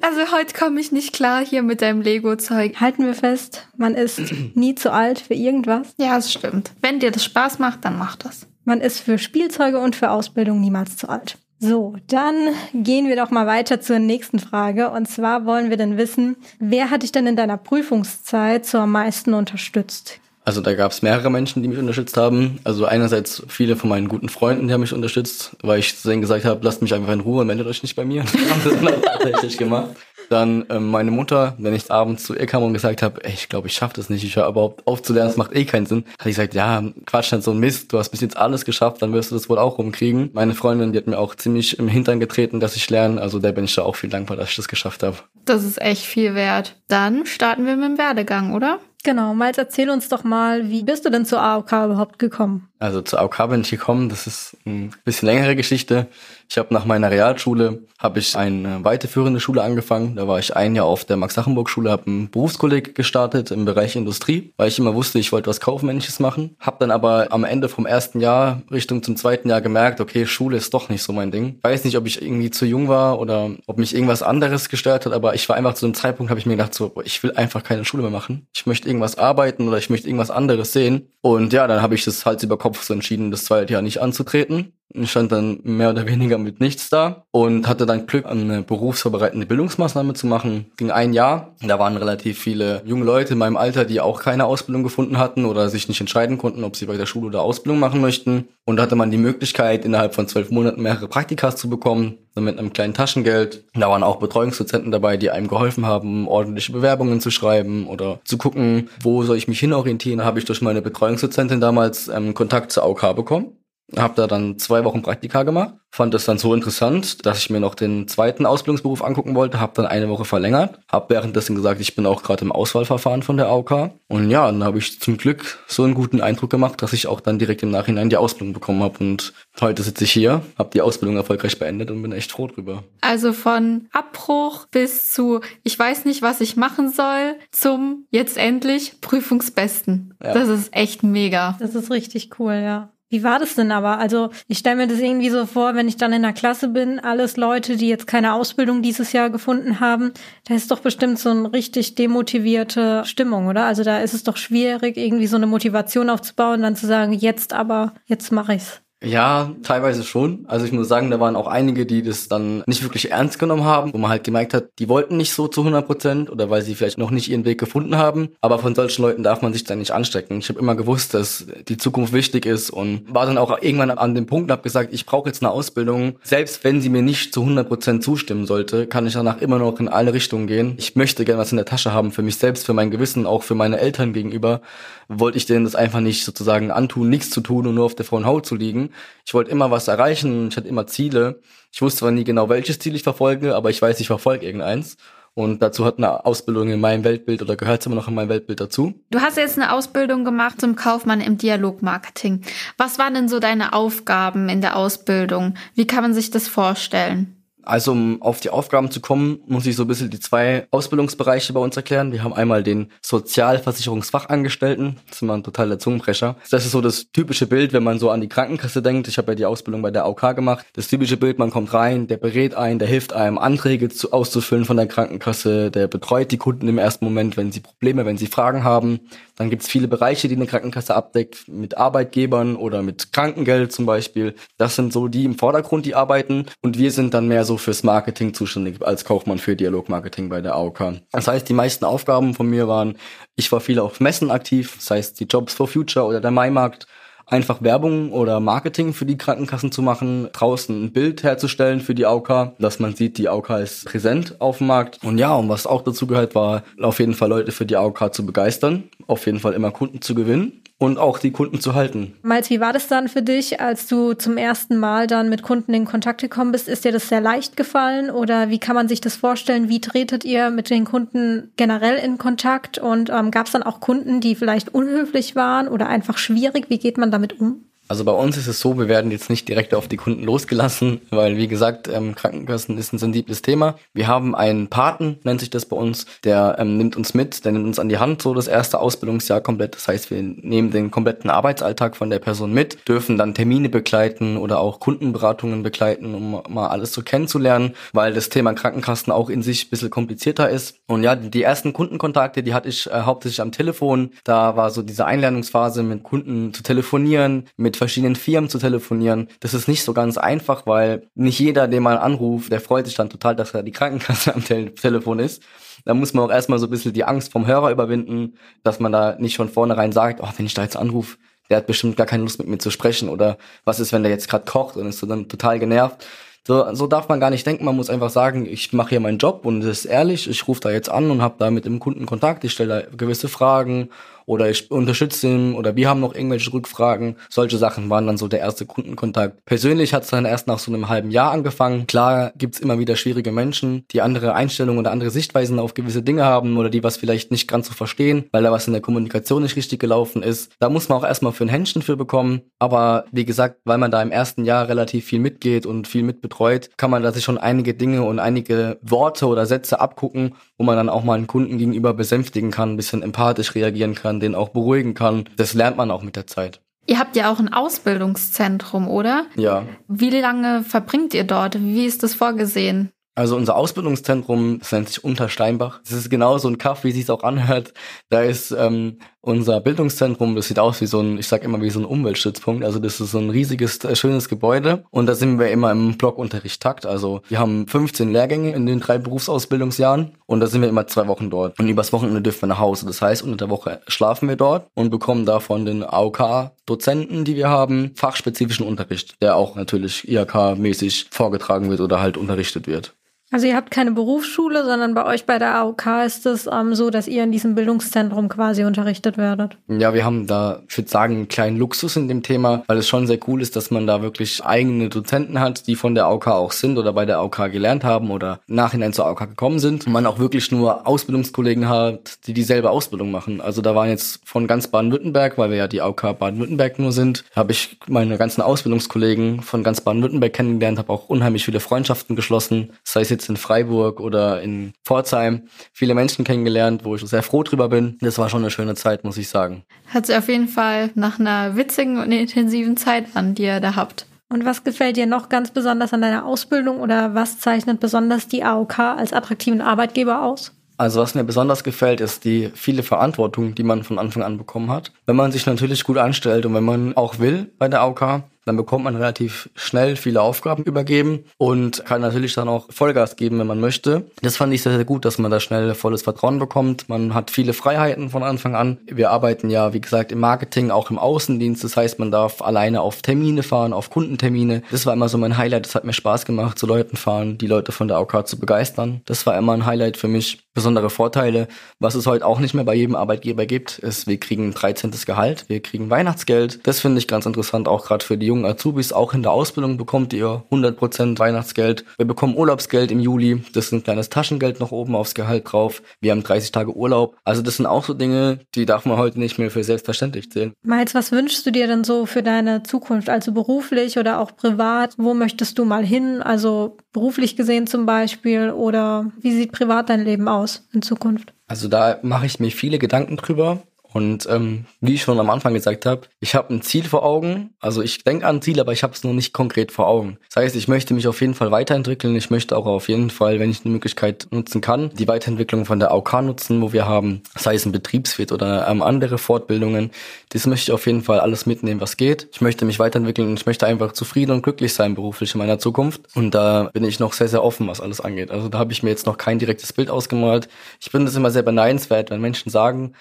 also 0.00 0.30
heute 0.30 0.54
komme 0.56 0.78
ich 0.78 0.92
nicht 0.92 1.12
klar 1.12 1.44
hier 1.44 1.64
mit 1.64 1.82
deinem 1.82 2.02
Lego-Zeug. 2.02 2.76
Halten 2.80 3.04
wir 3.04 3.14
fest, 3.14 3.66
man 3.76 3.96
ist 3.96 4.20
nie 4.54 4.76
zu 4.76 4.92
alt 4.92 5.18
für 5.18 5.34
irgendwas. 5.34 5.92
Ja, 5.98 6.14
das 6.14 6.32
stimmt. 6.32 6.70
Wenn 6.82 7.00
dir 7.00 7.10
das 7.10 7.24
Spaß 7.24 7.58
macht, 7.58 7.84
dann 7.84 7.98
mach 7.98 8.14
das. 8.14 8.46
Man 8.62 8.80
ist 8.80 9.00
für 9.00 9.18
Spielzeuge 9.18 9.80
und 9.80 9.96
für 9.96 10.12
Ausbildung 10.12 10.60
niemals 10.60 10.96
zu 10.96 11.08
alt. 11.08 11.36
So, 11.58 11.96
dann 12.08 12.34
gehen 12.74 13.08
wir 13.08 13.16
doch 13.16 13.30
mal 13.30 13.46
weiter 13.46 13.80
zur 13.80 13.98
nächsten 13.98 14.38
Frage. 14.38 14.90
Und 14.90 15.08
zwar 15.08 15.46
wollen 15.46 15.70
wir 15.70 15.76
denn 15.76 15.96
wissen, 15.96 16.36
wer 16.58 16.90
hat 16.90 17.02
dich 17.02 17.12
denn 17.12 17.26
in 17.26 17.36
deiner 17.36 17.56
Prüfungszeit 17.56 18.66
so 18.66 18.78
am 18.78 18.92
meisten 18.92 19.34
unterstützt? 19.34 20.20
Also 20.46 20.60
da 20.60 20.74
gab 20.74 20.92
es 20.92 21.00
mehrere 21.00 21.30
Menschen, 21.30 21.62
die 21.62 21.68
mich 21.68 21.78
unterstützt 21.78 22.18
haben. 22.18 22.58
Also 22.64 22.84
einerseits 22.84 23.42
viele 23.48 23.76
von 23.76 23.88
meinen 23.88 24.08
guten 24.08 24.28
Freunden, 24.28 24.68
die 24.68 24.74
haben 24.74 24.82
mich 24.82 24.92
unterstützt, 24.92 25.56
weil 25.62 25.78
ich 25.78 25.96
zu 25.96 26.08
denen 26.08 26.20
gesagt 26.20 26.44
habe, 26.44 26.62
lasst 26.62 26.82
mich 26.82 26.92
einfach 26.92 27.12
in 27.14 27.20
Ruhe, 27.20 27.46
meldet 27.46 27.66
euch 27.66 27.82
nicht 27.82 27.96
bei 27.96 28.04
mir. 28.04 28.24
Das 28.34 28.50
haben 28.50 28.60
sie 28.62 28.84
dann 28.84 29.02
tatsächlich 29.02 29.56
gemacht. 29.56 29.96
Dann 30.34 30.64
ähm, 30.68 30.90
meine 30.90 31.12
Mutter, 31.12 31.54
wenn 31.58 31.74
ich 31.74 31.92
abends 31.92 32.24
zu 32.24 32.34
ihr 32.34 32.46
kam 32.46 32.64
und 32.64 32.72
gesagt 32.72 33.02
habe, 33.02 33.24
ey, 33.24 33.32
ich 33.32 33.48
glaube, 33.48 33.68
ich 33.68 33.74
schaffe 33.74 33.94
das 33.94 34.10
nicht, 34.10 34.24
ich 34.24 34.34
höre 34.34 34.48
überhaupt 34.48 34.84
aufzulernen, 34.84 35.28
das 35.28 35.36
macht 35.36 35.54
eh 35.54 35.64
keinen 35.64 35.86
Sinn, 35.86 36.04
hat 36.18 36.26
ich 36.26 36.34
gesagt, 36.34 36.54
ja, 36.54 36.82
Quatsch, 37.06 37.30
nicht 37.30 37.44
so 37.44 37.52
ein 37.52 37.58
Mist, 37.58 37.92
du 37.92 38.00
hast 38.00 38.08
bis 38.08 38.20
jetzt 38.20 38.36
alles 38.36 38.64
geschafft, 38.64 39.00
dann 39.00 39.12
wirst 39.12 39.30
du 39.30 39.36
das 39.36 39.48
wohl 39.48 39.60
auch 39.60 39.78
rumkriegen. 39.78 40.30
Meine 40.32 40.54
Freundin, 40.54 40.90
die 40.90 40.98
hat 40.98 41.06
mir 41.06 41.20
auch 41.20 41.36
ziemlich 41.36 41.78
im 41.78 41.86
Hintern 41.86 42.18
getreten, 42.18 42.58
dass 42.58 42.74
ich 42.74 42.90
lerne, 42.90 43.20
also 43.20 43.38
der 43.38 43.52
bin 43.52 43.64
ich 43.64 43.76
da 43.76 43.82
auch 43.82 43.94
viel 43.94 44.10
dankbar, 44.10 44.36
dass 44.36 44.50
ich 44.50 44.56
das 44.56 44.66
geschafft 44.66 45.04
habe. 45.04 45.18
Das 45.44 45.62
ist 45.62 45.80
echt 45.80 46.02
viel 46.02 46.34
wert. 46.34 46.74
Dann 46.88 47.26
starten 47.26 47.64
wir 47.64 47.76
mit 47.76 47.90
dem 47.90 47.98
Werdegang, 47.98 48.54
oder? 48.54 48.80
Genau, 49.04 49.34
Miles, 49.34 49.58
erzähl 49.58 49.90
uns 49.90 50.08
doch 50.08 50.24
mal, 50.24 50.70
wie 50.70 50.82
bist 50.82 51.04
du 51.04 51.10
denn 51.10 51.26
zur 51.26 51.40
AOK 51.40 51.70
überhaupt 51.70 52.18
gekommen? 52.18 52.70
Also 52.84 53.00
zur 53.00 53.18
AOK 53.20 53.48
bin 53.48 53.62
ich 53.62 53.70
gekommen, 53.70 54.10
das 54.10 54.26
ist 54.26 54.58
ein 54.66 54.92
bisschen 55.06 55.24
längere 55.24 55.56
Geschichte. 55.56 56.06
Ich 56.50 56.58
habe 56.58 56.74
nach 56.74 56.84
meiner 56.84 57.10
Realschule 57.10 57.84
habe 57.98 58.18
ich 58.18 58.36
eine 58.36 58.84
weiterführende 58.84 59.40
Schule 59.40 59.62
angefangen. 59.62 60.16
Da 60.16 60.28
war 60.28 60.38
ich 60.38 60.54
ein 60.54 60.76
Jahr 60.76 60.84
auf 60.84 61.06
der 61.06 61.16
Max-Sachenburg-Schule, 61.16 61.90
habe 61.90 62.10
ein 62.10 62.30
Berufskolleg 62.30 62.94
gestartet 62.94 63.50
im 63.50 63.64
Bereich 63.64 63.96
Industrie, 63.96 64.52
weil 64.58 64.68
ich 64.68 64.78
immer 64.78 64.94
wusste, 64.94 65.18
ich 65.18 65.32
wollte 65.32 65.48
was 65.48 65.60
Kaufmännisches 65.60 66.20
machen. 66.20 66.56
Habe 66.60 66.76
dann 66.80 66.90
aber 66.90 67.28
am 67.30 67.44
Ende 67.44 67.70
vom 67.70 67.86
ersten 67.86 68.20
Jahr 68.20 68.60
Richtung 68.70 69.02
zum 69.02 69.16
zweiten 69.16 69.48
Jahr 69.48 69.62
gemerkt, 69.62 70.02
okay, 70.02 70.26
Schule 70.26 70.58
ist 70.58 70.74
doch 70.74 70.90
nicht 70.90 71.02
so 71.02 71.14
mein 71.14 71.30
Ding. 71.30 71.54
Ich 71.56 71.64
weiß 71.64 71.84
nicht, 71.84 71.96
ob 71.96 72.06
ich 72.06 72.20
irgendwie 72.20 72.50
zu 72.50 72.66
jung 72.66 72.88
war 72.88 73.18
oder 73.18 73.50
ob 73.66 73.78
mich 73.78 73.94
irgendwas 73.94 74.22
anderes 74.22 74.68
gestört 74.68 75.06
hat, 75.06 75.14
aber 75.14 75.34
ich 75.34 75.48
war 75.48 75.56
einfach 75.56 75.74
zu 75.74 75.86
einem 75.86 75.94
Zeitpunkt, 75.94 76.28
habe 76.28 76.38
ich 76.38 76.46
mir 76.46 76.56
gedacht, 76.56 76.74
so, 76.74 76.92
ich 77.04 77.22
will 77.22 77.32
einfach 77.32 77.62
keine 77.62 77.86
Schule 77.86 78.02
mehr 78.02 78.12
machen. 78.12 78.46
Ich 78.54 78.66
möchte 78.66 78.88
irgendwas 78.88 79.16
arbeiten 79.16 79.66
oder 79.66 79.78
ich 79.78 79.88
möchte 79.88 80.08
irgendwas 80.08 80.30
anderes 80.30 80.74
sehen. 80.74 81.08
Und 81.22 81.54
ja, 81.54 81.66
dann 81.66 81.80
habe 81.80 81.94
ich 81.94 82.04
das 82.04 82.26
Hals 82.26 82.42
über 82.42 82.58
Kopf 82.58 82.73
so 82.82 82.94
entschieden, 82.94 83.30
das 83.30 83.44
zweite 83.44 83.72
Jahr 83.72 83.82
nicht 83.82 84.00
anzutreten. 84.00 84.72
Stand 85.02 85.32
dann 85.32 85.60
mehr 85.64 85.90
oder 85.90 86.06
weniger 86.06 86.38
mit 86.38 86.60
nichts 86.60 86.88
da 86.88 87.24
und 87.32 87.66
hatte 87.68 87.86
dann 87.86 88.06
Glück, 88.06 88.26
eine 88.26 88.62
berufsvorbereitende 88.62 89.46
Bildungsmaßnahme 89.46 90.14
zu 90.14 90.26
machen. 90.26 90.66
Ging 90.76 90.90
ein 90.90 91.12
Jahr. 91.12 91.54
Da 91.60 91.78
waren 91.78 91.96
relativ 91.96 92.38
viele 92.38 92.82
junge 92.84 93.04
Leute 93.04 93.32
in 93.32 93.38
meinem 93.38 93.56
Alter, 93.56 93.84
die 93.84 94.00
auch 94.00 94.22
keine 94.22 94.46
Ausbildung 94.46 94.84
gefunden 94.84 95.18
hatten 95.18 95.44
oder 95.44 95.68
sich 95.68 95.88
nicht 95.88 96.00
entscheiden 96.00 96.38
konnten, 96.38 96.64
ob 96.64 96.76
sie 96.76 96.86
bei 96.86 96.96
der 96.96 97.06
Schule 97.06 97.26
oder 97.26 97.42
Ausbildung 97.42 97.80
machen 97.80 98.00
möchten. 98.00 98.48
Und 98.64 98.76
da 98.76 98.84
hatte 98.84 98.96
man 98.96 99.10
die 99.10 99.18
Möglichkeit, 99.18 99.84
innerhalb 99.84 100.14
von 100.14 100.28
zwölf 100.28 100.50
Monaten 100.50 100.80
mehrere 100.80 101.08
Praktikas 101.08 101.56
zu 101.56 101.68
bekommen, 101.68 102.18
mit 102.36 102.58
einem 102.58 102.72
kleinen 102.72 102.94
Taschengeld. 102.94 103.64
Da 103.74 103.88
waren 103.88 104.02
auch 104.02 104.16
Betreuungsdozenten 104.16 104.90
dabei, 104.90 105.16
die 105.16 105.30
einem 105.30 105.48
geholfen 105.48 105.86
haben, 105.86 106.26
ordentliche 106.26 106.72
Bewerbungen 106.72 107.20
zu 107.20 107.30
schreiben 107.30 107.86
oder 107.86 108.20
zu 108.24 108.38
gucken, 108.38 108.88
wo 109.00 109.22
soll 109.22 109.36
ich 109.36 109.48
mich 109.48 109.60
hinorientieren. 109.60 110.18
Da 110.18 110.24
habe 110.24 110.38
ich 110.38 110.44
durch 110.44 110.62
meine 110.62 110.82
Betreuungsdozentin 110.82 111.60
damals 111.60 112.08
ähm, 112.08 112.34
Kontakt 112.34 112.72
zur 112.72 112.84
AOK 112.84 113.14
bekommen 113.14 113.52
habe 113.96 114.14
da 114.16 114.26
dann 114.26 114.58
zwei 114.58 114.84
Wochen 114.84 115.02
Praktika 115.02 115.42
gemacht, 115.42 115.74
fand 115.90 116.14
das 116.14 116.24
dann 116.24 116.38
so 116.38 116.54
interessant, 116.54 117.24
dass 117.24 117.38
ich 117.38 117.50
mir 117.50 117.60
noch 117.60 117.74
den 117.74 118.08
zweiten 118.08 118.46
Ausbildungsberuf 118.46 119.04
angucken 119.04 119.34
wollte, 119.34 119.60
habe 119.60 119.74
dann 119.76 119.86
eine 119.86 120.08
Woche 120.08 120.24
verlängert, 120.24 120.80
habe 120.90 121.14
währenddessen 121.14 121.54
gesagt, 121.54 121.80
ich 121.80 121.94
bin 121.94 122.06
auch 122.06 122.22
gerade 122.22 122.44
im 122.44 122.52
Auswahlverfahren 122.52 123.22
von 123.22 123.36
der 123.36 123.48
AOK 123.48 123.90
und 124.08 124.30
ja, 124.30 124.46
dann 124.46 124.64
habe 124.64 124.78
ich 124.78 125.00
zum 125.00 125.16
Glück 125.16 125.58
so 125.68 125.84
einen 125.84 125.94
guten 125.94 126.20
Eindruck 126.20 126.50
gemacht, 126.50 126.82
dass 126.82 126.92
ich 126.92 127.06
auch 127.06 127.20
dann 127.20 127.38
direkt 127.38 127.62
im 127.62 127.70
Nachhinein 127.70 128.10
die 128.10 128.16
Ausbildung 128.16 128.54
bekommen 128.54 128.82
habe 128.82 128.98
und 128.98 129.32
heute 129.60 129.82
sitze 129.82 130.04
ich 130.04 130.12
hier, 130.12 130.42
habe 130.58 130.70
die 130.72 130.80
Ausbildung 130.80 131.16
erfolgreich 131.16 131.58
beendet 131.58 131.90
und 131.90 132.02
bin 132.02 132.12
echt 132.12 132.32
froh 132.32 132.48
drüber. 132.48 132.82
Also 133.00 133.32
von 133.32 133.88
Abbruch 133.92 134.66
bis 134.70 135.12
zu 135.12 135.40
ich 135.62 135.78
weiß 135.78 136.04
nicht, 136.06 136.22
was 136.22 136.40
ich 136.40 136.56
machen 136.56 136.90
soll, 136.90 137.36
zum 137.52 138.06
jetzt 138.10 138.36
endlich 138.36 139.00
Prüfungsbesten. 139.00 140.14
Ja. 140.22 140.34
Das 140.34 140.48
ist 140.48 140.74
echt 140.74 141.02
mega. 141.02 141.56
Das 141.60 141.74
ist 141.74 141.90
richtig 141.90 142.38
cool, 142.38 142.54
ja. 142.54 142.93
Wie 143.14 143.22
war 143.22 143.38
das 143.38 143.54
denn 143.54 143.70
aber? 143.70 143.98
Also 143.98 144.30
ich 144.48 144.58
stelle 144.58 144.74
mir 144.74 144.88
das 144.88 144.98
irgendwie 144.98 145.30
so 145.30 145.46
vor, 145.46 145.76
wenn 145.76 145.86
ich 145.86 145.96
dann 145.96 146.12
in 146.12 146.22
der 146.22 146.32
Klasse 146.32 146.66
bin, 146.66 146.98
alles 146.98 147.36
Leute, 147.36 147.76
die 147.76 147.86
jetzt 147.86 148.08
keine 148.08 148.34
Ausbildung 148.34 148.82
dieses 148.82 149.12
Jahr 149.12 149.30
gefunden 149.30 149.78
haben, 149.78 150.10
da 150.48 150.56
ist 150.56 150.72
doch 150.72 150.80
bestimmt 150.80 151.20
so 151.20 151.30
eine 151.30 151.52
richtig 151.52 151.94
demotivierte 151.94 153.04
Stimmung, 153.04 153.46
oder? 153.46 153.66
Also 153.66 153.84
da 153.84 154.00
ist 154.00 154.14
es 154.14 154.24
doch 154.24 154.36
schwierig, 154.36 154.96
irgendwie 154.96 155.28
so 155.28 155.36
eine 155.36 155.46
Motivation 155.46 156.10
aufzubauen, 156.10 156.62
dann 156.62 156.74
zu 156.74 156.88
sagen, 156.88 157.12
jetzt 157.12 157.52
aber, 157.52 157.94
jetzt 158.06 158.32
mache 158.32 158.56
ich's. 158.56 158.83
Ja, 159.04 159.52
teilweise 159.62 160.04
schon. 160.04 160.44
Also 160.48 160.66
ich 160.66 160.72
muss 160.72 160.88
sagen, 160.88 161.10
da 161.10 161.20
waren 161.20 161.36
auch 161.36 161.46
einige, 161.46 161.86
die 161.86 162.02
das 162.02 162.28
dann 162.28 162.62
nicht 162.66 162.82
wirklich 162.82 163.10
ernst 163.10 163.38
genommen 163.38 163.64
haben, 163.64 163.92
wo 163.92 163.98
man 163.98 164.10
halt 164.10 164.24
gemerkt 164.24 164.54
hat, 164.54 164.68
die 164.78 164.88
wollten 164.88 165.16
nicht 165.16 165.32
so 165.32 165.48
zu 165.48 165.60
100 165.60 165.86
Prozent 165.86 166.30
oder 166.30 166.50
weil 166.50 166.62
sie 166.62 166.74
vielleicht 166.74 166.98
noch 166.98 167.10
nicht 167.10 167.30
ihren 167.30 167.44
Weg 167.44 167.58
gefunden 167.58 167.96
haben. 167.96 168.30
Aber 168.40 168.58
von 168.58 168.74
solchen 168.74 169.02
Leuten 169.02 169.22
darf 169.22 169.42
man 169.42 169.52
sich 169.52 169.64
dann 169.64 169.78
nicht 169.78 169.92
anstecken. 169.92 170.38
Ich 170.38 170.48
habe 170.48 170.58
immer 170.58 170.74
gewusst, 170.74 171.14
dass 171.14 171.46
die 171.68 171.76
Zukunft 171.76 172.12
wichtig 172.12 172.46
ist 172.46 172.70
und 172.70 173.12
war 173.12 173.26
dann 173.26 173.38
auch 173.38 173.60
irgendwann 173.60 173.90
an 173.90 174.14
dem 174.14 174.26
Punkt 174.26 174.44
und 174.44 174.52
habe 174.52 174.62
gesagt, 174.62 174.92
ich 174.92 175.06
brauche 175.06 175.28
jetzt 175.28 175.42
eine 175.42 175.50
Ausbildung. 175.50 176.16
Selbst 176.22 176.64
wenn 176.64 176.80
sie 176.80 176.88
mir 176.88 177.02
nicht 177.02 177.34
zu 177.34 177.42
100 177.42 177.68
Prozent 177.68 178.02
zustimmen 178.02 178.46
sollte, 178.46 178.86
kann 178.86 179.06
ich 179.06 179.14
danach 179.14 179.40
immer 179.40 179.58
noch 179.58 179.78
in 179.80 179.88
alle 179.88 180.12
Richtungen 180.14 180.46
gehen. 180.46 180.74
Ich 180.78 180.96
möchte 180.96 181.24
gerne 181.24 181.40
was 181.40 181.52
in 181.52 181.56
der 181.56 181.66
Tasche 181.66 181.92
haben 181.92 182.12
für 182.12 182.22
mich 182.22 182.36
selbst, 182.36 182.66
für 182.66 182.74
mein 182.74 182.90
Gewissen, 182.90 183.26
auch 183.26 183.42
für 183.42 183.54
meine 183.54 183.78
Eltern 183.78 184.12
gegenüber. 184.12 184.60
Wollte 185.08 185.36
ich 185.36 185.46
denen 185.46 185.64
das 185.64 185.74
einfach 185.74 186.00
nicht 186.00 186.24
sozusagen 186.24 186.70
antun, 186.70 187.10
nichts 187.10 187.30
zu 187.30 187.40
tun 187.40 187.66
und 187.66 187.74
nur 187.74 187.84
auf 187.84 187.94
der 187.94 188.06
vollen 188.06 188.26
Haut 188.26 188.46
zu 188.46 188.54
liegen. 188.54 188.90
Ich 189.26 189.34
wollte 189.34 189.50
immer 189.50 189.70
was 189.70 189.88
erreichen, 189.88 190.48
ich 190.48 190.56
hatte 190.56 190.68
immer 190.68 190.86
Ziele. 190.86 191.40
Ich 191.72 191.82
wusste 191.82 192.00
zwar 192.00 192.10
nie 192.10 192.24
genau, 192.24 192.48
welches 192.48 192.78
Ziel 192.78 192.94
ich 192.94 193.02
verfolge, 193.02 193.54
aber 193.54 193.70
ich 193.70 193.80
weiß, 193.80 194.00
ich 194.00 194.06
verfolge 194.06 194.46
irgendeins. 194.46 194.96
Und 195.34 195.62
dazu 195.62 195.84
hat 195.84 195.98
eine 195.98 196.24
Ausbildung 196.24 196.70
in 196.70 196.80
meinem 196.80 197.02
Weltbild 197.02 197.42
oder 197.42 197.56
gehört 197.56 197.80
es 197.80 197.86
immer 197.86 197.96
noch 197.96 198.06
in 198.06 198.14
meinem 198.14 198.28
Weltbild 198.28 198.60
dazu. 198.60 198.94
Du 199.10 199.20
hast 199.20 199.36
jetzt 199.36 199.58
eine 199.58 199.72
Ausbildung 199.72 200.24
gemacht 200.24 200.60
zum 200.60 200.76
Kaufmann 200.76 201.20
im 201.20 201.38
Dialogmarketing. 201.38 202.42
Was 202.78 203.00
waren 203.00 203.14
denn 203.14 203.28
so 203.28 203.40
deine 203.40 203.72
Aufgaben 203.72 204.48
in 204.48 204.60
der 204.60 204.76
Ausbildung? 204.76 205.54
Wie 205.74 205.88
kann 205.88 206.02
man 206.02 206.14
sich 206.14 206.30
das 206.30 206.46
vorstellen? 206.46 207.33
Also 207.66 207.92
um 207.92 208.20
auf 208.22 208.40
die 208.40 208.50
Aufgaben 208.50 208.90
zu 208.90 209.00
kommen, 209.00 209.40
muss 209.46 209.66
ich 209.66 209.76
so 209.76 209.84
ein 209.84 209.88
bisschen 209.88 210.10
die 210.10 210.20
zwei 210.20 210.66
Ausbildungsbereiche 210.70 211.52
bei 211.52 211.60
uns 211.60 211.76
erklären. 211.76 212.12
Wir 212.12 212.22
haben 212.22 212.32
einmal 212.32 212.62
den 212.62 212.90
Sozialversicherungsfachangestellten, 213.02 214.96
das 215.06 215.16
ist 215.16 215.22
immer 215.22 215.34
ein 215.34 215.42
totaler 215.42 215.78
Zungenbrecher. 215.78 216.36
Das 216.50 216.64
ist 216.64 216.72
so 216.72 216.80
das 216.80 217.06
typische 217.12 217.46
Bild, 217.46 217.72
wenn 217.72 217.82
man 217.82 217.98
so 217.98 218.10
an 218.10 218.20
die 218.20 218.28
Krankenkasse 218.28 218.82
denkt. 218.82 219.08
Ich 219.08 219.18
habe 219.18 219.32
ja 219.32 219.36
die 219.36 219.46
Ausbildung 219.46 219.82
bei 219.82 219.90
der 219.90 220.04
AOK 220.04 220.34
gemacht. 220.34 220.66
Das 220.74 220.88
typische 220.88 221.16
Bild, 221.16 221.38
man 221.38 221.50
kommt 221.50 221.72
rein, 221.72 222.06
der 222.06 222.16
berät 222.16 222.54
einen, 222.54 222.78
der 222.78 222.88
hilft 222.88 223.12
einem, 223.12 223.38
Anträge 223.38 223.88
zu, 223.88 224.12
auszufüllen 224.12 224.64
von 224.64 224.76
der 224.76 224.86
Krankenkasse, 224.86 225.70
der 225.70 225.88
betreut 225.88 226.30
die 226.30 226.38
Kunden 226.38 226.68
im 226.68 226.78
ersten 226.78 227.04
Moment, 227.04 227.36
wenn 227.36 227.52
sie 227.52 227.60
Probleme, 227.60 228.04
wenn 228.04 228.18
sie 228.18 228.26
Fragen 228.26 228.64
haben. 228.64 229.00
Dann 229.36 229.50
gibt 229.50 229.62
es 229.62 229.68
viele 229.68 229.88
Bereiche, 229.88 230.28
die 230.28 230.36
eine 230.36 230.46
Krankenkasse 230.46 230.94
abdeckt, 230.94 231.48
mit 231.48 231.76
Arbeitgebern 231.76 232.56
oder 232.56 232.82
mit 232.82 233.12
Krankengeld 233.12 233.72
zum 233.72 233.84
Beispiel. 233.84 234.34
Das 234.58 234.76
sind 234.76 234.92
so 234.92 235.08
die 235.08 235.24
im 235.24 235.36
Vordergrund, 235.38 235.86
die 235.86 235.94
arbeiten. 235.94 236.46
Und 236.62 236.78
wir 236.78 236.92
sind 236.92 237.14
dann 237.14 237.26
mehr 237.26 237.44
so 237.44 237.53
fürs 237.56 237.82
Marketing 237.82 238.34
zuständig 238.34 238.84
als 238.84 239.04
Kaufmann 239.04 239.38
für 239.38 239.56
Dialogmarketing 239.56 240.28
bei 240.28 240.40
der 240.40 240.54
AOK. 240.54 240.94
Das 241.12 241.28
heißt, 241.28 241.48
die 241.48 241.54
meisten 241.54 241.84
Aufgaben 241.84 242.34
von 242.34 242.46
mir 242.46 242.68
waren, 242.68 242.96
ich 243.36 243.50
war 243.52 243.60
viel 243.60 243.78
auf 243.78 244.00
Messen 244.00 244.30
aktiv, 244.30 244.74
das 244.76 244.90
heißt 244.90 245.20
die 245.20 245.24
Jobs 245.24 245.54
for 245.54 245.68
Future 245.68 246.06
oder 246.06 246.20
der 246.20 246.30
Maimarkt 246.30 246.86
einfach 247.26 247.62
Werbung 247.62 248.12
oder 248.12 248.40
Marketing 248.40 248.92
für 248.92 249.06
die 249.06 249.16
Krankenkassen 249.16 249.72
zu 249.72 249.82
machen, 249.82 250.28
draußen 250.32 250.84
ein 250.84 250.92
Bild 250.92 251.22
herzustellen 251.22 251.80
für 251.80 251.94
die 251.94 252.06
AOK, 252.06 252.52
dass 252.58 252.80
man 252.80 252.94
sieht, 252.94 253.18
die 253.18 253.28
AOK 253.28 253.50
ist 253.50 253.86
präsent 253.86 254.40
auf 254.40 254.58
dem 254.58 254.66
Markt. 254.66 254.98
Und 255.02 255.18
ja, 255.18 255.34
und 255.34 255.48
was 255.48 255.66
auch 255.66 255.82
dazu 255.82 256.06
gehört, 256.06 256.34
war 256.34 256.64
auf 256.80 256.98
jeden 256.98 257.14
Fall 257.14 257.28
Leute 257.28 257.52
für 257.52 257.66
die 257.66 257.76
AOK 257.76 258.14
zu 258.14 258.26
begeistern, 258.26 258.84
auf 259.06 259.26
jeden 259.26 259.40
Fall 259.40 259.54
immer 259.54 259.70
Kunden 259.70 260.02
zu 260.02 260.14
gewinnen 260.14 260.63
und 260.84 260.98
auch 260.98 261.18
die 261.18 261.30
Kunden 261.30 261.60
zu 261.60 261.74
halten. 261.74 262.14
Miles, 262.22 262.50
wie 262.50 262.60
war 262.60 262.72
das 262.72 262.88
dann 262.88 263.08
für 263.08 263.22
dich, 263.22 263.60
als 263.60 263.86
du 263.86 264.12
zum 264.12 264.36
ersten 264.36 264.76
Mal 264.76 265.06
dann 265.06 265.28
mit 265.28 265.42
Kunden 265.42 265.72
in 265.74 265.84
Kontakt 265.84 266.20
gekommen 266.20 266.52
bist? 266.52 266.68
Ist 266.68 266.84
dir 266.84 266.92
das 266.92 267.08
sehr 267.08 267.20
leicht 267.20 267.56
gefallen 267.56 268.10
oder 268.10 268.50
wie 268.50 268.58
kann 268.58 268.74
man 268.74 268.88
sich 268.88 269.00
das 269.00 269.16
vorstellen? 269.16 269.68
Wie 269.68 269.80
tretet 269.80 270.24
ihr 270.24 270.50
mit 270.50 270.70
den 270.70 270.84
Kunden 270.84 271.50
generell 271.56 271.96
in 271.96 272.18
Kontakt 272.18 272.78
und 272.78 273.10
ähm, 273.10 273.30
gab 273.30 273.46
es 273.46 273.52
dann 273.52 273.62
auch 273.62 273.80
Kunden, 273.80 274.20
die 274.20 274.34
vielleicht 274.34 274.74
unhöflich 274.74 275.34
waren 275.34 275.68
oder 275.68 275.88
einfach 275.88 276.18
schwierig? 276.18 276.66
Wie 276.68 276.78
geht 276.78 276.98
man 276.98 277.10
damit 277.10 277.40
um? 277.40 277.64
Also 277.86 278.04
bei 278.04 278.12
uns 278.12 278.38
ist 278.38 278.46
es 278.46 278.60
so, 278.60 278.78
wir 278.78 278.88
werden 278.88 279.10
jetzt 279.10 279.28
nicht 279.28 279.46
direkt 279.46 279.74
auf 279.74 279.88
die 279.88 279.98
Kunden 279.98 280.24
losgelassen, 280.24 281.02
weil 281.10 281.36
wie 281.36 281.48
gesagt, 281.48 281.86
ähm, 281.88 282.14
Krankenkassen 282.14 282.78
ist 282.78 282.94
ein 282.94 282.98
sensibles 282.98 283.42
Thema. 283.42 283.76
Wir 283.92 284.08
haben 284.08 284.34
einen 284.34 284.68
Paten, 284.68 285.18
nennt 285.22 285.40
sich 285.40 285.50
das 285.50 285.66
bei 285.66 285.76
uns, 285.76 286.06
der 286.24 286.56
ähm, 286.58 286.78
nimmt 286.78 286.96
uns 286.96 287.12
mit, 287.12 287.44
der 287.44 287.52
nimmt 287.52 287.66
uns 287.66 287.78
an 287.78 287.90
die 287.90 287.98
Hand, 287.98 288.22
so 288.22 288.32
das 288.32 288.46
erste 288.46 288.80
Ausbildungsjahr 288.80 289.42
komplett. 289.42 289.74
Das 289.74 289.86
heißt, 289.86 290.10
wir 290.10 290.22
nehmen 290.22 290.70
den 290.70 290.90
kompletten 290.90 291.28
Arbeitsalltag 291.28 291.94
von 291.94 292.08
der 292.08 292.20
Person 292.20 292.54
mit, 292.54 292.88
dürfen 292.88 293.18
dann 293.18 293.34
Termine 293.34 293.68
begleiten 293.68 294.38
oder 294.38 294.60
auch 294.60 294.80
Kundenberatungen 294.80 295.62
begleiten, 295.62 296.14
um 296.14 296.42
mal 296.48 296.68
alles 296.68 296.94
so 296.94 297.02
kennenzulernen, 297.02 297.74
weil 297.92 298.14
das 298.14 298.30
Thema 298.30 298.54
Krankenkassen 298.54 299.12
auch 299.12 299.28
in 299.28 299.42
sich 299.42 299.66
ein 299.66 299.70
bisschen 299.70 299.90
komplizierter 299.90 300.48
ist. 300.48 300.78
Und 300.86 301.02
ja, 301.02 301.16
die 301.16 301.42
ersten 301.42 301.74
Kundenkontakte, 301.74 302.42
die 302.42 302.54
hatte 302.54 302.70
ich 302.70 302.86
äh, 302.86 303.02
hauptsächlich 303.02 303.42
am 303.42 303.52
Telefon. 303.52 304.10
Da 304.24 304.56
war 304.56 304.70
so 304.70 304.80
diese 304.80 305.04
Einlernungsphase 305.04 305.82
mit 305.82 306.02
Kunden 306.02 306.54
zu 306.54 306.62
telefonieren, 306.62 307.44
mit 307.58 307.73
mit 307.74 307.78
verschiedenen 307.78 308.14
Firmen 308.14 308.48
zu 308.48 308.58
telefonieren. 308.58 309.28
Das 309.40 309.52
ist 309.52 309.66
nicht 309.66 309.82
so 309.82 309.92
ganz 309.92 310.16
einfach, 310.16 310.66
weil 310.66 311.08
nicht 311.14 311.38
jeder, 311.40 311.66
den 311.66 311.82
man 311.82 311.98
anruft, 311.98 312.52
der 312.52 312.60
freut 312.60 312.86
sich 312.86 312.94
dann 312.94 313.10
total, 313.10 313.34
dass 313.34 313.52
er 313.52 313.62
die 313.64 313.72
Krankenkasse 313.72 314.34
am 314.34 314.44
Te 314.44 314.72
Telefon 314.74 315.18
ist. 315.18 315.42
Da 315.84 315.92
muss 315.92 316.14
man 316.14 316.24
auch 316.24 316.30
erstmal 316.30 316.58
so 316.58 316.66
ein 316.66 316.70
bisschen 316.70 316.92
die 316.92 317.04
Angst 317.04 317.32
vom 317.32 317.46
Hörer 317.46 317.70
überwinden, 317.70 318.34
dass 318.62 318.78
man 318.80 318.92
da 318.92 319.16
nicht 319.18 319.36
von 319.36 319.48
vornherein 319.48 319.92
sagt, 319.92 320.20
oh, 320.22 320.28
wenn 320.36 320.46
ich 320.46 320.54
da 320.54 320.62
jetzt 320.62 320.76
anrufe, 320.76 321.16
der 321.50 321.58
hat 321.58 321.66
bestimmt 321.66 321.96
gar 321.96 322.06
keine 322.06 322.22
Lust 322.22 322.38
mit 322.38 322.48
mir 322.48 322.58
zu 322.58 322.70
sprechen 322.70 323.08
oder 323.08 323.36
was 323.64 323.80
ist, 323.80 323.92
wenn 323.92 324.02
der 324.02 324.12
jetzt 324.12 324.30
gerade 324.30 324.44
kocht 324.44 324.76
und 324.76 324.86
ist 324.86 325.00
so 325.00 325.06
dann 325.06 325.28
total 325.28 325.58
genervt. 325.58 326.06
So, 326.46 326.74
so 326.74 326.86
darf 326.86 327.08
man 327.08 327.20
gar 327.20 327.30
nicht 327.30 327.46
denken. 327.46 327.64
Man 327.64 327.76
muss 327.76 327.90
einfach 327.90 328.10
sagen, 328.10 328.46
ich 328.46 328.72
mache 328.72 328.90
hier 328.90 329.00
meinen 329.00 329.18
Job 329.18 329.46
und 329.46 329.62
es 329.62 329.78
ist 329.78 329.84
ehrlich. 329.86 330.28
Ich 330.28 330.46
rufe 330.46 330.60
da 330.60 330.70
jetzt 330.70 330.90
an 330.90 331.10
und 331.10 331.22
habe 331.22 331.36
da 331.38 331.50
mit 331.50 331.64
dem 331.64 331.80
Kunden 331.80 332.06
Kontakt. 332.06 332.44
Ich 332.44 332.52
stelle 332.52 332.82
da 332.82 332.96
gewisse 332.96 333.28
Fragen 333.28 333.88
oder 334.26 334.48
ich 334.50 334.70
unterstütze 334.70 335.28
ihn 335.28 335.54
oder 335.54 335.76
wir 335.76 335.88
haben 335.88 336.00
noch 336.00 336.14
irgendwelche 336.14 336.52
Rückfragen. 336.52 337.16
Solche 337.28 337.58
Sachen 337.58 337.90
waren 337.90 338.06
dann 338.06 338.16
so 338.16 338.28
der 338.28 338.40
erste 338.40 338.66
Kundenkontakt. 338.66 339.44
Persönlich 339.44 339.94
hat 339.94 340.04
es 340.04 340.10
dann 340.10 340.24
erst 340.24 340.46
nach 340.46 340.58
so 340.58 340.72
einem 340.72 340.88
halben 340.88 341.10
Jahr 341.10 341.32
angefangen. 341.32 341.86
Klar 341.86 342.32
gibt's 342.36 342.60
immer 342.60 342.78
wieder 342.78 342.96
schwierige 342.96 343.32
Menschen, 343.32 343.84
die 343.90 344.02
andere 344.02 344.34
Einstellungen 344.34 344.78
oder 344.78 344.90
andere 344.90 345.10
Sichtweisen 345.10 345.58
auf 345.58 345.74
gewisse 345.74 346.02
Dinge 346.02 346.24
haben 346.24 346.56
oder 346.56 346.70
die 346.70 346.82
was 346.82 346.96
vielleicht 346.96 347.30
nicht 347.30 347.48
ganz 347.48 347.68
so 347.68 347.74
verstehen, 347.74 348.24
weil 348.32 348.42
da 348.42 348.52
was 348.52 348.66
in 348.66 348.72
der 348.72 348.82
Kommunikation 348.82 349.42
nicht 349.42 349.56
richtig 349.56 349.78
gelaufen 349.80 350.22
ist. 350.22 350.52
Da 350.58 350.68
muss 350.68 350.88
man 350.88 350.98
auch 350.98 351.04
erstmal 351.04 351.32
für 351.32 351.44
ein 351.44 351.48
Händchen 351.48 351.82
für 351.82 351.96
bekommen. 351.96 352.42
Aber 352.58 353.04
wie 353.12 353.24
gesagt, 353.24 353.60
weil 353.64 353.78
man 353.78 353.90
da 353.90 354.02
im 354.02 354.10
ersten 354.10 354.44
Jahr 354.44 354.68
relativ 354.68 355.04
viel 355.04 355.20
mitgeht 355.20 355.66
und 355.66 355.88
viel 355.88 356.02
mitbetreut, 356.02 356.70
kann 356.76 356.90
man 356.90 357.02
da 357.02 357.12
sich 357.12 357.24
schon 357.24 357.38
einige 357.38 357.74
Dinge 357.74 358.02
und 358.02 358.18
einige 358.18 358.78
Worte 358.82 359.26
oder 359.26 359.46
Sätze 359.46 359.80
abgucken, 359.80 360.34
wo 360.58 360.64
man 360.64 360.76
dann 360.76 360.88
auch 360.88 361.04
mal 361.04 361.14
einen 361.14 361.26
Kunden 361.26 361.58
gegenüber 361.58 361.94
besänftigen 361.94 362.50
kann, 362.50 362.72
ein 362.72 362.76
bisschen 362.76 363.02
empathisch 363.02 363.54
reagieren 363.54 363.94
kann 363.94 364.13
man 364.14 364.20
den 364.20 364.34
auch 364.34 364.50
beruhigen 364.50 364.94
kann. 364.94 365.24
Das 365.36 365.54
lernt 365.54 365.76
man 365.76 365.90
auch 365.90 366.02
mit 366.02 366.16
der 366.16 366.26
Zeit. 366.26 366.60
Ihr 366.86 366.98
habt 366.98 367.16
ja 367.16 367.32
auch 367.32 367.38
ein 367.38 367.52
Ausbildungszentrum, 367.52 368.88
oder? 368.88 369.26
Ja. 369.36 369.64
Wie 369.88 370.10
lange 370.10 370.62
verbringt 370.62 371.14
ihr 371.14 371.24
dort? 371.24 371.58
Wie 371.60 371.86
ist 371.86 372.02
das 372.02 372.14
vorgesehen? 372.14 372.90
Also 373.16 373.36
unser 373.36 373.56
Ausbildungszentrum, 373.56 374.58
das 374.58 374.72
nennt 374.72 374.88
sich 374.88 375.02
Untersteinbach. 375.02 375.80
Das 375.84 375.92
ist 375.92 376.10
genau 376.10 376.36
so 376.38 376.48
ein 376.48 376.58
Kaff, 376.58 376.84
wie 376.84 376.88
es 376.88 376.96
sich 376.96 377.08
auch 377.10 377.22
anhört. 377.22 377.72
Da 378.10 378.22
ist 378.22 378.50
ähm, 378.50 378.98
unser 379.26 379.60
Bildungszentrum, 379.60 380.36
das 380.36 380.48
sieht 380.48 380.58
aus 380.58 380.80
wie 380.80 380.86
so 380.86 381.00
ein, 381.00 381.18
ich 381.18 381.26
sag 381.26 381.44
immer 381.44 381.60
wie 381.60 381.70
so 381.70 381.80
ein 381.80 381.84
Umweltstützpunkt. 381.84 382.64
Also 382.64 382.78
das 382.78 383.00
ist 383.00 383.10
so 383.10 383.18
ein 383.18 383.30
riesiges, 383.30 383.82
äh, 383.84 383.96
schönes 383.96 384.28
Gebäude. 384.28 384.84
Und 384.90 385.06
da 385.06 385.14
sind 385.14 385.38
wir 385.38 385.50
immer 385.50 385.70
im 385.72 385.96
Blockunterricht 385.96 386.62
takt. 386.62 386.86
Also 386.86 387.22
wir 387.28 387.38
haben 387.38 387.66
15 387.66 388.12
Lehrgänge 388.12 388.52
in 388.52 388.66
den 388.66 388.80
drei 388.80 388.98
Berufsausbildungsjahren 388.98 390.12
und 390.26 390.40
da 390.40 390.46
sind 390.46 390.62
wir 390.62 390.68
immer 390.68 390.86
zwei 390.86 391.06
Wochen 391.06 391.30
dort. 391.30 391.58
Und 391.58 391.68
übers 391.68 391.92
Wochenende 391.92 392.22
dürfen 392.22 392.42
wir 392.42 392.48
nach 392.48 392.58
Hause. 392.58 392.86
Das 392.86 393.02
heißt, 393.02 393.22
unter 393.22 393.36
der 393.36 393.50
Woche 393.50 393.80
schlafen 393.88 394.28
wir 394.28 394.36
dort 394.36 394.68
und 394.74 394.90
bekommen 394.90 395.26
da 395.26 395.40
von 395.40 395.64
den 395.64 395.82
AOK-Dozenten, 395.82 397.24
die 397.24 397.36
wir 397.36 397.48
haben, 397.48 397.92
fachspezifischen 397.94 398.66
Unterricht, 398.66 399.20
der 399.22 399.36
auch 399.36 399.56
natürlich 399.56 400.08
IHK-mäßig 400.08 401.06
vorgetragen 401.10 401.70
wird 401.70 401.80
oder 401.80 402.00
halt 402.00 402.16
unterrichtet 402.16 402.66
wird. 402.66 402.94
Also 403.30 403.46
ihr 403.46 403.56
habt 403.56 403.70
keine 403.70 403.90
Berufsschule, 403.90 404.64
sondern 404.64 404.94
bei 404.94 405.04
euch 405.06 405.26
bei 405.26 405.38
der 405.38 405.56
AOK 405.56 405.86
ist 406.06 406.24
es 406.24 406.46
ähm, 406.46 406.74
so, 406.74 406.90
dass 406.90 407.08
ihr 407.08 407.24
in 407.24 407.32
diesem 407.32 407.54
Bildungszentrum 407.54 408.28
quasi 408.28 408.64
unterrichtet 408.64 409.16
werdet. 409.16 409.56
Ja, 409.66 409.92
wir 409.92 410.04
haben 410.04 410.26
da, 410.26 410.62
ich 410.68 410.76
würde 410.76 410.90
sagen, 410.90 411.14
einen 411.16 411.28
kleinen 411.28 411.56
Luxus 411.56 411.96
in 411.96 412.06
dem 412.06 412.22
Thema, 412.22 412.62
weil 412.68 412.78
es 412.78 412.86
schon 412.86 413.06
sehr 413.06 413.18
cool 413.26 413.42
ist, 413.42 413.56
dass 413.56 413.70
man 413.70 413.86
da 413.86 414.02
wirklich 414.02 414.44
eigene 414.44 414.88
Dozenten 414.88 415.40
hat, 415.40 415.66
die 415.66 415.74
von 415.74 415.94
der 415.94 416.04
AOK 416.04 416.28
auch 416.28 416.52
sind 416.52 416.78
oder 416.78 416.92
bei 416.92 417.06
der 417.06 417.18
AOK 417.18 417.50
gelernt 417.50 417.82
haben 417.82 418.10
oder 418.10 418.40
nachhinein 418.46 418.92
zur 418.92 419.06
AOK 419.06 419.30
gekommen 419.30 419.58
sind. 419.58 419.86
Und 419.86 419.92
man 419.92 420.06
auch 420.06 420.18
wirklich 420.18 420.52
nur 420.52 420.86
Ausbildungskollegen 420.86 421.68
hat, 421.68 422.26
die 422.26 422.34
dieselbe 422.34 422.70
Ausbildung 422.70 423.10
machen. 423.10 423.40
Also 423.40 423.62
da 423.62 423.74
waren 423.74 423.88
jetzt 423.88 424.20
von 424.24 424.46
ganz 424.46 424.68
Baden-Württemberg, 424.68 425.38
weil 425.38 425.50
wir 425.50 425.56
ja 425.56 425.66
die 425.66 425.80
AOK 425.80 426.18
Baden-Württemberg 426.18 426.78
nur 426.78 426.92
sind, 426.92 427.24
habe 427.34 427.52
ich 427.52 427.78
meine 427.88 428.16
ganzen 428.16 428.42
Ausbildungskollegen 428.42 429.42
von 429.42 429.64
ganz 429.64 429.80
Baden-Württemberg 429.80 430.32
kennengelernt, 430.32 430.78
habe 430.78 430.92
auch 430.92 431.08
unheimlich 431.08 431.44
viele 431.44 431.58
Freundschaften 431.58 432.14
geschlossen, 432.14 432.70
sei 432.84 433.00
es 433.00 433.10
jetzt 433.10 433.23
jetzt 433.24 433.30
in 433.30 433.36
Freiburg 433.36 434.00
oder 434.00 434.42
in 434.42 434.72
Pforzheim 434.84 435.48
viele 435.72 435.94
Menschen 435.94 436.24
kennengelernt, 436.24 436.84
wo 436.84 436.94
ich 436.94 437.02
sehr 437.02 437.22
froh 437.22 437.42
drüber 437.42 437.68
bin. 437.68 437.98
Das 438.00 438.18
war 438.18 438.28
schon 438.28 438.42
eine 438.42 438.50
schöne 438.50 438.74
Zeit, 438.74 439.04
muss 439.04 439.16
ich 439.16 439.28
sagen. 439.28 439.64
Hat 439.92 440.06
sich 440.06 440.16
auf 440.16 440.28
jeden 440.28 440.48
Fall 440.48 440.90
nach 440.94 441.18
einer 441.18 441.56
witzigen 441.56 441.98
und 441.98 442.12
intensiven 442.12 442.76
Zeit 442.76 443.06
an, 443.14 443.34
die 443.34 443.44
ihr 443.44 443.60
da 443.60 443.76
habt. 443.76 444.06
Und 444.28 444.44
was 444.44 444.64
gefällt 444.64 444.96
dir 444.96 445.06
noch 445.06 445.28
ganz 445.28 445.50
besonders 445.50 445.92
an 445.92 446.02
deiner 446.02 446.24
Ausbildung 446.26 446.80
oder 446.80 447.14
was 447.14 447.38
zeichnet 447.38 447.80
besonders 447.80 448.28
die 448.28 448.42
AOK 448.42 448.78
als 448.78 449.12
attraktiven 449.12 449.60
Arbeitgeber 449.60 450.22
aus? 450.22 450.52
Also 450.76 451.00
was 451.00 451.14
mir 451.14 451.22
besonders 451.22 451.62
gefällt, 451.62 452.00
ist 452.00 452.24
die 452.24 452.50
viele 452.54 452.82
Verantwortung, 452.82 453.54
die 453.54 453.62
man 453.62 453.84
von 453.84 453.98
Anfang 453.98 454.24
an 454.24 454.38
bekommen 454.38 454.70
hat. 454.70 454.92
Wenn 455.06 455.14
man 455.14 455.30
sich 455.30 455.46
natürlich 455.46 455.84
gut 455.84 455.98
anstellt 455.98 456.46
und 456.46 456.54
wenn 456.54 456.64
man 456.64 456.96
auch 456.96 457.20
will 457.20 457.52
bei 457.58 457.68
der 457.68 457.82
AOK, 457.82 458.24
dann 458.44 458.56
bekommt 458.56 458.84
man 458.84 458.96
relativ 458.96 459.48
schnell 459.54 459.96
viele 459.96 460.22
Aufgaben 460.22 460.64
übergeben 460.64 461.24
und 461.38 461.84
kann 461.84 462.00
natürlich 462.00 462.34
dann 462.34 462.48
auch 462.48 462.66
Vollgas 462.70 463.16
geben, 463.16 463.38
wenn 463.38 463.46
man 463.46 463.60
möchte. 463.60 464.04
Das 464.22 464.36
fand 464.36 464.52
ich 464.52 464.62
sehr, 464.62 464.74
sehr 464.74 464.84
gut, 464.84 465.04
dass 465.04 465.18
man 465.18 465.30
da 465.30 465.40
schnell 465.40 465.74
volles 465.74 466.02
Vertrauen 466.02 466.38
bekommt. 466.38 466.88
Man 466.88 467.14
hat 467.14 467.30
viele 467.30 467.52
Freiheiten 467.52 468.10
von 468.10 468.22
Anfang 468.22 468.54
an. 468.54 468.78
Wir 468.86 469.10
arbeiten 469.10 469.50
ja, 469.50 469.72
wie 469.72 469.80
gesagt, 469.80 470.12
im 470.12 470.20
Marketing, 470.20 470.70
auch 470.70 470.90
im 470.90 470.98
Außendienst. 470.98 471.64
Das 471.64 471.76
heißt, 471.76 471.98
man 471.98 472.10
darf 472.10 472.42
alleine 472.42 472.80
auf 472.80 473.02
Termine 473.02 473.42
fahren, 473.42 473.72
auf 473.72 473.90
Kundentermine. 473.90 474.62
Das 474.70 474.86
war 474.86 474.92
immer 474.92 475.08
so 475.08 475.18
mein 475.18 475.36
Highlight. 475.36 475.66
Das 475.66 475.74
hat 475.74 475.84
mir 475.84 475.92
Spaß 475.92 476.24
gemacht, 476.24 476.58
zu 476.58 476.66
Leuten 476.66 476.96
fahren, 476.96 477.38
die 477.38 477.46
Leute 477.46 477.72
von 477.72 477.88
der 477.88 477.96
AOK 477.98 478.26
zu 478.26 478.38
begeistern. 478.38 479.00
Das 479.06 479.26
war 479.26 479.36
immer 479.38 479.52
ein 479.52 479.66
Highlight 479.66 479.96
für 479.96 480.08
mich. 480.08 480.43
Besondere 480.54 480.88
Vorteile, 480.88 481.48
was 481.80 481.96
es 481.96 482.06
heute 482.06 482.24
auch 482.24 482.38
nicht 482.38 482.54
mehr 482.54 482.62
bei 482.62 482.76
jedem 482.76 482.94
Arbeitgeber 482.94 483.44
gibt, 483.44 483.80
ist, 483.80 484.06
wir 484.06 484.18
kriegen 484.18 484.48
ein 484.48 484.54
13. 484.54 484.92
Gehalt, 485.04 485.46
wir 485.48 485.60
kriegen 485.60 485.90
Weihnachtsgeld. 485.90 486.60
Das 486.64 486.78
finde 486.78 486.98
ich 486.98 487.08
ganz 487.08 487.26
interessant, 487.26 487.66
auch 487.66 487.84
gerade 487.84 488.04
für 488.04 488.16
die 488.16 488.26
jungen 488.26 488.44
Azubis. 488.44 488.92
Auch 488.92 489.14
in 489.14 489.22
der 489.22 489.32
Ausbildung 489.32 489.78
bekommt 489.78 490.12
ihr 490.12 490.44
100% 490.52 491.18
Weihnachtsgeld. 491.18 491.84
Wir 491.98 492.06
bekommen 492.06 492.36
Urlaubsgeld 492.36 492.92
im 492.92 493.00
Juli. 493.00 493.42
Das 493.52 493.66
ist 493.66 493.72
ein 493.72 493.82
kleines 493.82 494.10
Taschengeld 494.10 494.60
noch 494.60 494.70
oben 494.70 494.94
aufs 494.94 495.14
Gehalt 495.14 495.50
drauf. 495.50 495.82
Wir 496.00 496.12
haben 496.12 496.22
30 496.22 496.52
Tage 496.52 496.76
Urlaub. 496.76 497.16
Also 497.24 497.42
das 497.42 497.56
sind 497.56 497.66
auch 497.66 497.84
so 497.84 497.92
Dinge, 497.92 498.38
die 498.54 498.64
darf 498.64 498.86
man 498.86 498.96
heute 498.96 499.18
nicht 499.18 499.38
mehr 499.38 499.50
für 499.50 499.64
selbstverständlich 499.64 500.30
zählen. 500.30 500.52
Miles, 500.62 500.94
was 500.94 501.10
wünschst 501.10 501.44
du 501.46 501.50
dir 501.50 501.66
denn 501.66 501.82
so 501.82 502.06
für 502.06 502.22
deine 502.22 502.62
Zukunft? 502.62 503.10
Also 503.10 503.32
beruflich 503.32 503.98
oder 503.98 504.20
auch 504.20 504.36
privat? 504.36 504.94
Wo 504.98 505.14
möchtest 505.14 505.58
du 505.58 505.64
mal 505.64 505.84
hin? 505.84 506.22
Also 506.22 506.76
beruflich 506.94 507.36
gesehen 507.36 507.66
zum 507.66 507.84
Beispiel? 507.84 508.50
Oder 508.50 509.12
wie 509.20 509.32
sieht 509.32 509.52
privat 509.52 509.90
dein 509.90 510.02
Leben 510.02 510.28
aus 510.28 510.66
in 510.72 510.80
Zukunft? 510.80 511.34
Also 511.46 511.68
da 511.68 511.98
mache 512.00 512.24
ich 512.24 512.40
mir 512.40 512.50
viele 512.50 512.78
Gedanken 512.78 513.18
drüber. 513.18 513.62
Und 513.94 514.26
ähm, 514.28 514.64
wie 514.80 514.94
ich 514.94 515.02
schon 515.02 515.20
am 515.20 515.30
Anfang 515.30 515.54
gesagt 515.54 515.86
habe, 515.86 516.08
ich 516.18 516.34
habe 516.34 516.52
ein 516.52 516.62
Ziel 516.62 516.82
vor 516.82 517.04
Augen. 517.04 517.54
Also 517.60 517.80
ich 517.80 518.02
denke 518.02 518.26
an 518.26 518.36
ein 518.36 518.42
Ziel, 518.42 518.58
aber 518.58 518.72
ich 518.72 518.82
habe 518.82 518.92
es 518.92 519.04
noch 519.04 519.12
nicht 519.12 519.32
konkret 519.32 519.70
vor 519.70 519.86
Augen. 519.86 520.18
Das 520.26 520.42
heißt, 520.42 520.56
ich 520.56 520.66
möchte 520.66 520.94
mich 520.94 521.06
auf 521.06 521.20
jeden 521.20 521.34
Fall 521.34 521.52
weiterentwickeln. 521.52 522.16
Ich 522.16 522.28
möchte 522.28 522.56
auch 522.56 522.66
auf 522.66 522.88
jeden 522.88 523.08
Fall, 523.08 523.38
wenn 523.38 523.52
ich 523.52 523.64
eine 523.64 523.72
Möglichkeit 523.72 524.26
nutzen 524.32 524.60
kann, 524.60 524.90
die 524.94 525.06
Weiterentwicklung 525.06 525.64
von 525.64 525.78
der 525.78 525.92
AOK 525.92 526.22
nutzen, 526.22 526.60
wo 526.60 526.72
wir 526.72 526.88
haben, 526.88 527.22
sei 527.36 527.54
es 527.54 527.66
ein 527.66 527.70
Betriebswirt 527.70 528.32
oder 528.32 528.66
ähm, 528.66 528.82
andere 528.82 529.16
Fortbildungen. 529.16 529.92
Das 530.30 530.48
möchte 530.48 530.72
ich 530.72 530.74
auf 530.74 530.86
jeden 530.86 531.04
Fall 531.04 531.20
alles 531.20 531.46
mitnehmen, 531.46 531.80
was 531.80 531.96
geht. 531.96 532.26
Ich 532.32 532.40
möchte 532.40 532.64
mich 532.64 532.80
weiterentwickeln 532.80 533.28
und 533.28 533.38
ich 533.38 533.46
möchte 533.46 533.64
einfach 533.64 533.92
zufrieden 533.92 534.32
und 534.32 534.42
glücklich 534.42 534.74
sein 534.74 534.96
beruflich 534.96 535.36
in 535.36 535.38
meiner 535.38 535.60
Zukunft. 535.60 536.00
Und 536.16 536.32
da 536.32 536.68
bin 536.72 536.82
ich 536.82 536.98
noch 536.98 537.12
sehr, 537.12 537.28
sehr 537.28 537.44
offen, 537.44 537.68
was 537.68 537.80
alles 537.80 538.00
angeht. 538.00 538.32
Also 538.32 538.48
da 538.48 538.58
habe 538.58 538.72
ich 538.72 538.82
mir 538.82 538.90
jetzt 538.90 539.06
noch 539.06 539.18
kein 539.18 539.38
direktes 539.38 539.72
Bild 539.72 539.88
ausgemalt. 539.88 540.48
Ich 540.80 540.90
finde 540.90 541.08
es 541.08 541.14
immer 541.14 541.30
sehr 541.30 541.42
beneidenswert, 541.42 542.10
wenn 542.10 542.20
Menschen 542.20 542.50
sagen, 542.50 542.94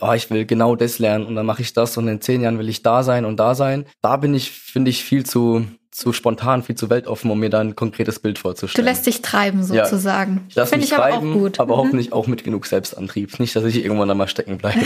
oh, 0.00 0.12
ich 0.12 0.30
will 0.30 0.46
genau 0.46 0.76
das 0.76 0.98
lernen 0.98 1.26
und 1.26 1.34
dann 1.34 1.46
mache 1.46 1.62
ich 1.62 1.72
das 1.72 1.96
und 1.96 2.08
in 2.08 2.20
zehn 2.20 2.42
Jahren 2.42 2.58
will 2.58 2.68
ich 2.68 2.82
da 2.82 3.02
sein 3.02 3.24
und 3.24 3.38
da 3.38 3.54
sein. 3.54 3.86
Da 4.02 4.16
bin 4.16 4.34
ich, 4.34 4.50
finde 4.50 4.90
ich, 4.90 5.04
viel 5.04 5.24
zu 5.24 5.66
zu 5.96 6.12
spontan, 6.12 6.62
viel 6.62 6.74
zu 6.74 6.90
weltoffen, 6.90 7.30
um 7.30 7.40
mir 7.40 7.48
da 7.48 7.60
ein 7.60 7.74
konkretes 7.74 8.18
Bild 8.18 8.38
vorzustellen. 8.38 8.84
Du 8.84 8.90
lässt 8.90 9.06
dich 9.06 9.22
treiben 9.22 9.64
sozusagen. 9.64 10.46
Ja, 10.50 10.64
ich 10.64 10.68
Finde 10.68 10.84
ich 10.84 10.90
treiben, 10.90 11.16
aber 11.16 11.28
auch 11.28 11.32
gut. 11.32 11.58
Aber 11.58 11.74
mhm. 11.74 11.80
hoffentlich 11.80 12.12
auch 12.12 12.26
mit 12.26 12.44
genug 12.44 12.66
Selbstantrieb. 12.66 13.40
Nicht, 13.40 13.56
dass 13.56 13.64
ich 13.64 13.82
irgendwann 13.82 14.08
da 14.08 14.14
mal 14.14 14.28
stecken 14.28 14.58
bleibe. 14.58 14.80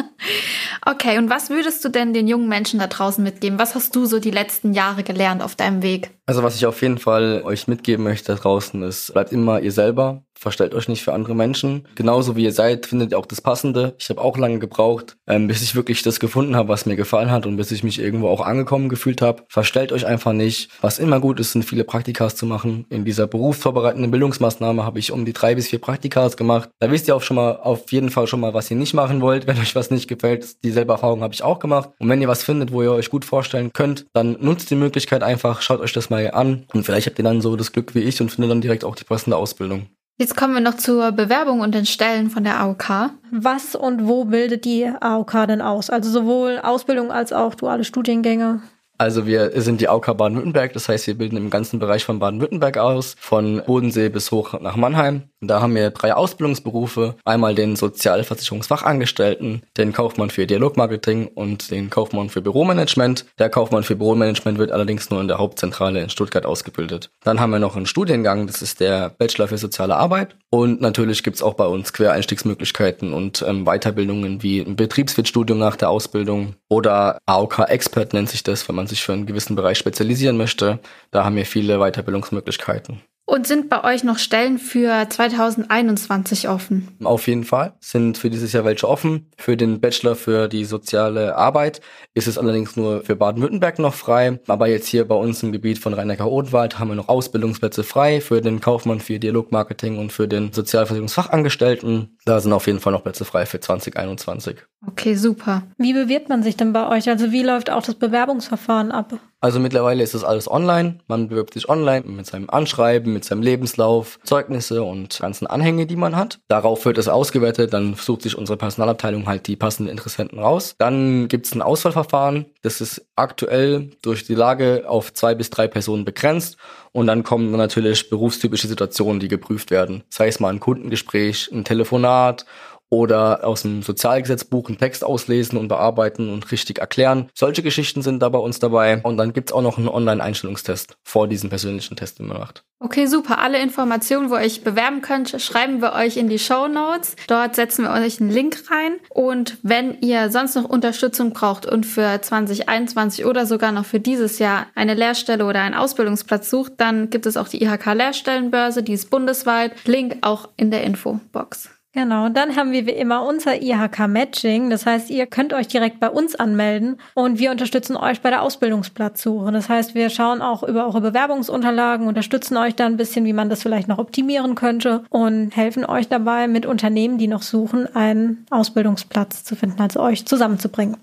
okay, 0.86 1.18
und 1.18 1.28
was 1.28 1.50
würdest 1.50 1.84
du 1.84 1.90
denn 1.90 2.14
den 2.14 2.28
jungen 2.28 2.48
Menschen 2.48 2.80
da 2.80 2.86
draußen 2.86 3.22
mitgeben? 3.22 3.58
Was 3.58 3.74
hast 3.74 3.94
du 3.94 4.06
so 4.06 4.20
die 4.20 4.30
letzten 4.30 4.72
Jahre 4.72 5.02
gelernt 5.02 5.42
auf 5.42 5.54
deinem 5.54 5.82
Weg? 5.82 6.10
Also 6.24 6.42
was 6.42 6.56
ich 6.56 6.64
auf 6.64 6.80
jeden 6.80 6.96
Fall 6.96 7.42
euch 7.44 7.68
mitgeben 7.68 8.02
möchte 8.02 8.32
da 8.32 8.40
draußen 8.40 8.82
ist, 8.84 9.12
bleibt 9.12 9.32
immer 9.32 9.60
ihr 9.60 9.72
selber, 9.72 10.22
verstellt 10.42 10.74
euch 10.74 10.88
nicht 10.88 11.02
für 11.02 11.12
andere 11.12 11.34
Menschen. 11.34 11.86
Genauso 11.94 12.36
wie 12.36 12.44
ihr 12.44 12.52
seid, 12.52 12.86
findet 12.86 13.12
ihr 13.12 13.18
auch 13.18 13.26
das 13.26 13.40
Passende. 13.40 13.94
Ich 13.98 14.10
habe 14.10 14.20
auch 14.20 14.36
lange 14.36 14.58
gebraucht, 14.58 15.16
ähm, 15.28 15.46
bis 15.46 15.62
ich 15.62 15.74
wirklich 15.74 16.02
das 16.02 16.20
gefunden 16.20 16.56
habe, 16.56 16.68
was 16.68 16.84
mir 16.84 16.96
gefallen 16.96 17.30
hat 17.30 17.46
und 17.46 17.56
bis 17.56 17.70
ich 17.70 17.84
mich 17.84 18.00
irgendwo 18.00 18.28
auch 18.28 18.40
angekommen 18.40 18.88
gefühlt 18.88 19.22
habe. 19.22 19.44
Verstellt 19.48 19.92
euch 19.92 20.04
einfach 20.04 20.32
nicht. 20.32 20.70
Was 20.80 20.98
immer 20.98 21.20
gut 21.20 21.38
ist, 21.38 21.52
sind 21.52 21.64
viele 21.64 21.84
Praktikas 21.84 22.34
zu 22.34 22.44
machen. 22.44 22.86
In 22.90 23.04
dieser 23.04 23.28
berufsvorbereitenden 23.28 24.10
Bildungsmaßnahme 24.10 24.84
habe 24.84 24.98
ich 24.98 25.12
um 25.12 25.24
die 25.24 25.32
drei 25.32 25.54
bis 25.54 25.68
vier 25.68 25.80
Praktikas 25.80 26.36
gemacht. 26.36 26.70
Da 26.80 26.90
wisst 26.90 27.06
ihr 27.06 27.14
auch 27.14 27.22
schon 27.22 27.36
mal 27.36 27.56
auf 27.56 27.92
jeden 27.92 28.10
Fall 28.10 28.26
schon 28.26 28.40
mal, 28.40 28.52
was 28.52 28.70
ihr 28.70 28.76
nicht 28.76 28.94
machen 28.94 29.20
wollt, 29.20 29.46
wenn 29.46 29.58
euch 29.58 29.76
was 29.76 29.90
nicht 29.92 30.08
gefällt. 30.08 30.64
Dieselbe 30.64 30.92
Erfahrung 30.92 31.22
habe 31.22 31.34
ich 31.34 31.44
auch 31.44 31.60
gemacht. 31.60 31.90
Und 31.98 32.08
wenn 32.08 32.20
ihr 32.20 32.28
was 32.28 32.42
findet, 32.42 32.72
wo 32.72 32.82
ihr 32.82 32.92
euch 32.92 33.10
gut 33.10 33.24
vorstellen 33.24 33.72
könnt, 33.72 34.06
dann 34.12 34.36
nutzt 34.40 34.70
die 34.70 34.74
Möglichkeit 34.74 35.22
einfach, 35.22 35.62
schaut 35.62 35.80
euch 35.80 35.92
das 35.92 36.10
mal 36.10 36.32
an 36.32 36.64
und 36.74 36.84
vielleicht 36.84 37.06
habt 37.06 37.18
ihr 37.18 37.24
dann 37.24 37.40
so 37.40 37.54
das 37.54 37.70
Glück 37.72 37.94
wie 37.94 38.00
ich 38.00 38.20
und 38.20 38.30
findet 38.30 38.50
dann 38.50 38.60
direkt 38.60 38.84
auch 38.84 38.96
die 38.96 39.04
passende 39.04 39.36
Ausbildung. 39.36 39.86
Jetzt 40.18 40.36
kommen 40.36 40.54
wir 40.54 40.60
noch 40.60 40.76
zur 40.76 41.12
Bewerbung 41.12 41.60
und 41.60 41.74
den 41.74 41.86
Stellen 41.86 42.30
von 42.30 42.44
der 42.44 42.60
AOK. 42.60 43.10
Was 43.30 43.74
und 43.74 44.06
wo 44.06 44.26
bildet 44.26 44.64
die 44.64 44.86
AOK 44.86 45.46
denn 45.48 45.60
aus? 45.62 45.90
Also 45.90 46.10
sowohl 46.10 46.60
Ausbildung 46.62 47.10
als 47.10 47.32
auch 47.32 47.54
duale 47.54 47.84
Studiengänge? 47.84 48.62
Also 48.98 49.26
wir 49.26 49.60
sind 49.60 49.80
die 49.80 49.88
AOK 49.88 50.16
Baden-Württemberg, 50.16 50.74
das 50.74 50.88
heißt, 50.88 51.08
wir 51.08 51.18
bilden 51.18 51.36
im 51.36 51.50
ganzen 51.50 51.80
Bereich 51.80 52.04
von 52.04 52.20
Baden-Württemberg 52.20 52.78
aus, 52.78 53.16
von 53.18 53.62
Bodensee 53.66 54.10
bis 54.10 54.30
hoch 54.30 54.60
nach 54.60 54.76
Mannheim. 54.76 55.31
Da 55.42 55.60
haben 55.60 55.74
wir 55.74 55.90
drei 55.90 56.14
Ausbildungsberufe. 56.14 57.16
Einmal 57.24 57.56
den 57.56 57.74
Sozialversicherungsfachangestellten, 57.74 59.62
den 59.76 59.92
Kaufmann 59.92 60.30
für 60.30 60.46
Dialogmarketing 60.46 61.26
und 61.26 61.72
den 61.72 61.90
Kaufmann 61.90 62.28
für 62.28 62.40
Büromanagement. 62.40 63.26
Der 63.40 63.50
Kaufmann 63.50 63.82
für 63.82 63.96
Büromanagement 63.96 64.58
wird 64.58 64.70
allerdings 64.70 65.10
nur 65.10 65.20
in 65.20 65.26
der 65.26 65.38
Hauptzentrale 65.38 66.00
in 66.00 66.10
Stuttgart 66.10 66.46
ausgebildet. 66.46 67.10
Dann 67.24 67.40
haben 67.40 67.50
wir 67.50 67.58
noch 67.58 67.74
einen 67.74 67.86
Studiengang, 67.86 68.46
das 68.46 68.62
ist 68.62 68.78
der 68.78 69.10
Bachelor 69.10 69.48
für 69.48 69.58
soziale 69.58 69.96
Arbeit. 69.96 70.36
Und 70.50 70.80
natürlich 70.80 71.24
gibt's 71.24 71.42
auch 71.42 71.54
bei 71.54 71.66
uns 71.66 71.92
Quereinstiegsmöglichkeiten 71.92 73.12
und 73.12 73.44
ähm, 73.46 73.64
Weiterbildungen 73.64 74.42
wie 74.44 74.60
ein 74.60 74.76
Betriebswirtstudium 74.76 75.58
nach 75.58 75.74
der 75.74 75.90
Ausbildung 75.90 76.54
oder 76.68 77.18
AOK 77.26 77.58
Expert 77.68 78.12
nennt 78.12 78.30
sich 78.30 78.42
das, 78.42 78.68
wenn 78.68 78.76
man 78.76 78.86
sich 78.86 79.02
für 79.02 79.12
einen 79.12 79.26
gewissen 79.26 79.56
Bereich 79.56 79.78
spezialisieren 79.78 80.36
möchte. 80.36 80.78
Da 81.10 81.24
haben 81.24 81.36
wir 81.36 81.46
viele 81.46 81.78
Weiterbildungsmöglichkeiten. 81.78 83.02
Und 83.32 83.46
sind 83.46 83.70
bei 83.70 83.82
euch 83.82 84.04
noch 84.04 84.18
Stellen 84.18 84.58
für 84.58 85.08
2021 85.08 86.50
offen? 86.50 86.88
Auf 87.02 87.26
jeden 87.26 87.44
Fall 87.44 87.72
sind 87.80 88.18
für 88.18 88.28
dieses 88.28 88.52
Jahr 88.52 88.66
welche 88.66 88.86
offen. 88.86 89.30
Für 89.38 89.56
den 89.56 89.80
Bachelor 89.80 90.16
für 90.16 90.48
die 90.48 90.66
soziale 90.66 91.34
Arbeit 91.34 91.80
ist 92.12 92.28
es 92.28 92.36
allerdings 92.36 92.76
nur 92.76 93.02
für 93.04 93.16
Baden-Württemberg 93.16 93.78
noch 93.78 93.94
frei. 93.94 94.38
Aber 94.48 94.68
jetzt 94.68 94.86
hier 94.86 95.08
bei 95.08 95.14
uns 95.14 95.42
im 95.42 95.50
Gebiet 95.50 95.78
von 95.78 95.94
Rhein-Neckar-Odenwald 95.94 96.78
haben 96.78 96.88
wir 96.88 96.94
noch 96.94 97.08
Ausbildungsplätze 97.08 97.84
frei 97.84 98.20
für 98.20 98.42
den 98.42 98.60
Kaufmann 98.60 99.00
für 99.00 99.18
Dialogmarketing 99.18 99.98
und 99.98 100.12
für 100.12 100.28
den 100.28 100.52
Sozialversicherungsfachangestellten. 100.52 102.18
Da 102.26 102.38
sind 102.38 102.52
auf 102.52 102.66
jeden 102.66 102.80
Fall 102.80 102.92
noch 102.92 103.02
Plätze 103.02 103.24
frei 103.24 103.46
für 103.46 103.60
2021. 103.60 104.58
Okay, 104.86 105.14
super. 105.14 105.62
Wie 105.78 105.94
bewirbt 105.94 106.28
man 106.28 106.42
sich 106.42 106.58
denn 106.58 106.74
bei 106.74 106.86
euch? 106.86 107.08
Also 107.08 107.32
wie 107.32 107.42
läuft 107.42 107.70
auch 107.70 107.82
das 107.82 107.94
Bewerbungsverfahren 107.94 108.92
ab? 108.92 109.18
Also 109.42 109.58
mittlerweile 109.58 110.04
ist 110.04 110.14
das 110.14 110.22
alles 110.22 110.48
online. 110.48 110.98
Man 111.08 111.26
bewirbt 111.26 111.54
sich 111.54 111.68
online 111.68 112.06
mit 112.06 112.26
seinem 112.26 112.48
Anschreiben, 112.48 113.12
mit 113.12 113.24
seinem 113.24 113.42
Lebenslauf, 113.42 114.20
Zeugnisse 114.22 114.84
und 114.84 115.18
ganzen 115.18 115.48
Anhänge, 115.48 115.86
die 115.86 115.96
man 115.96 116.14
hat. 116.14 116.38
Darauf 116.46 116.84
wird 116.84 116.96
es 116.96 117.08
ausgewertet, 117.08 117.72
dann 117.72 117.94
sucht 117.94 118.22
sich 118.22 118.38
unsere 118.38 118.56
Personalabteilung 118.56 119.26
halt 119.26 119.48
die 119.48 119.56
passenden 119.56 119.90
Interessenten 119.90 120.38
raus. 120.38 120.76
Dann 120.78 121.26
gibt 121.26 121.46
es 121.46 121.56
ein 121.56 121.60
Auswahlverfahren. 121.60 122.46
Das 122.62 122.80
ist 122.80 123.04
aktuell 123.16 123.90
durch 124.02 124.22
die 124.24 124.36
Lage 124.36 124.84
auf 124.86 125.12
zwei 125.12 125.34
bis 125.34 125.50
drei 125.50 125.66
Personen 125.66 126.04
begrenzt. 126.04 126.56
Und 126.92 127.08
dann 127.08 127.24
kommen 127.24 127.50
natürlich 127.50 128.10
berufstypische 128.10 128.68
Situationen, 128.68 129.18
die 129.18 129.28
geprüft 129.28 129.72
werden. 129.72 130.04
Sei 130.08 130.28
es 130.28 130.38
mal 130.38 130.50
ein 130.50 130.60
Kundengespräch, 130.60 131.50
ein 131.50 131.64
Telefonat 131.64 132.44
oder 132.92 133.46
aus 133.46 133.62
dem 133.62 133.82
Sozialgesetzbuch 133.82 134.68
einen 134.68 134.76
Text 134.76 135.02
auslesen 135.02 135.58
und 135.58 135.68
bearbeiten 135.68 136.30
und 136.30 136.52
richtig 136.52 136.78
erklären. 136.78 137.30
Solche 137.32 137.62
Geschichten 137.62 138.02
sind 138.02 138.20
da 138.20 138.28
bei 138.28 138.38
uns 138.38 138.58
dabei. 138.58 139.00
Und 139.02 139.16
dann 139.16 139.32
gibt's 139.32 139.50
auch 139.50 139.62
noch 139.62 139.78
einen 139.78 139.88
Online-Einstellungstest 139.88 140.98
vor 141.02 141.26
diesem 141.26 141.48
persönlichen 141.48 141.96
Test, 141.96 142.18
den 142.18 142.26
man 142.26 142.36
macht. 142.36 142.64
Okay, 142.80 143.06
super. 143.06 143.38
Alle 143.38 143.62
Informationen, 143.62 144.28
wo 144.28 144.34
ihr 144.34 144.42
euch 144.42 144.62
bewerben 144.62 145.00
könnt, 145.00 145.30
schreiben 145.40 145.80
wir 145.80 145.94
euch 145.94 146.18
in 146.18 146.28
die 146.28 146.38
Show 146.38 146.68
Notes. 146.68 147.16
Dort 147.28 147.54
setzen 147.54 147.84
wir 147.84 147.92
euch 147.92 148.20
einen 148.20 148.28
Link 148.28 148.62
rein. 148.70 148.96
Und 149.08 149.56
wenn 149.62 149.96
ihr 150.02 150.30
sonst 150.30 150.54
noch 150.54 150.64
Unterstützung 150.64 151.32
braucht 151.32 151.64
und 151.64 151.86
für 151.86 152.20
2021 152.20 153.24
oder 153.24 153.46
sogar 153.46 153.72
noch 153.72 153.86
für 153.86 154.00
dieses 154.00 154.38
Jahr 154.38 154.66
eine 154.74 154.92
Lehrstelle 154.92 155.46
oder 155.46 155.62
einen 155.62 155.76
Ausbildungsplatz 155.76 156.50
sucht, 156.50 156.74
dann 156.76 157.08
gibt 157.08 157.24
es 157.24 157.38
auch 157.38 157.48
die 157.48 157.62
IHK 157.62 157.94
Lehrstellenbörse, 157.94 158.82
die 158.82 158.92
ist 158.92 159.08
bundesweit. 159.08 159.72
Link 159.86 160.18
auch 160.20 160.50
in 160.58 160.70
der 160.70 160.84
Infobox. 160.84 161.70
Genau, 161.94 162.30
dann 162.30 162.56
haben 162.56 162.72
wir 162.72 162.86
wie 162.86 162.92
immer 162.92 163.22
unser 163.22 163.60
IHK-Matching. 163.60 164.70
Das 164.70 164.86
heißt, 164.86 165.10
ihr 165.10 165.26
könnt 165.26 165.52
euch 165.52 165.68
direkt 165.68 166.00
bei 166.00 166.08
uns 166.08 166.34
anmelden 166.34 166.96
und 167.12 167.38
wir 167.38 167.50
unterstützen 167.50 167.98
euch 167.98 168.22
bei 168.22 168.30
der 168.30 168.40
Ausbildungsplatzsuche. 168.40 169.52
Das 169.52 169.68
heißt, 169.68 169.94
wir 169.94 170.08
schauen 170.08 170.40
auch 170.40 170.62
über 170.62 170.86
eure 170.86 171.02
Bewerbungsunterlagen, 171.02 172.06
unterstützen 172.06 172.56
euch 172.56 172.74
da 172.74 172.86
ein 172.86 172.96
bisschen, 172.96 173.26
wie 173.26 173.34
man 173.34 173.50
das 173.50 173.60
vielleicht 173.60 173.88
noch 173.88 173.98
optimieren 173.98 174.54
könnte 174.54 175.04
und 175.10 175.54
helfen 175.54 175.84
euch 175.84 176.08
dabei, 176.08 176.48
mit 176.48 176.64
Unternehmen, 176.64 177.18
die 177.18 177.28
noch 177.28 177.42
suchen, 177.42 177.94
einen 177.94 178.46
Ausbildungsplatz 178.48 179.44
zu 179.44 179.54
finden, 179.54 179.82
also 179.82 180.00
euch 180.00 180.24
zusammenzubringen. 180.24 180.96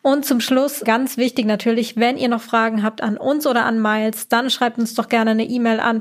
Und 0.00 0.24
zum 0.24 0.40
Schluss, 0.40 0.80
ganz 0.86 1.18
wichtig 1.18 1.44
natürlich, 1.44 1.98
wenn 1.98 2.16
ihr 2.16 2.28
noch 2.28 2.40
Fragen 2.40 2.82
habt 2.82 3.02
an 3.02 3.18
uns 3.18 3.46
oder 3.46 3.66
an 3.66 3.82
Miles, 3.82 4.28
dann 4.28 4.48
schreibt 4.48 4.78
uns 4.78 4.94
doch 4.94 5.10
gerne 5.10 5.32
eine 5.32 5.44
E-Mail 5.44 5.80
an 5.80 6.00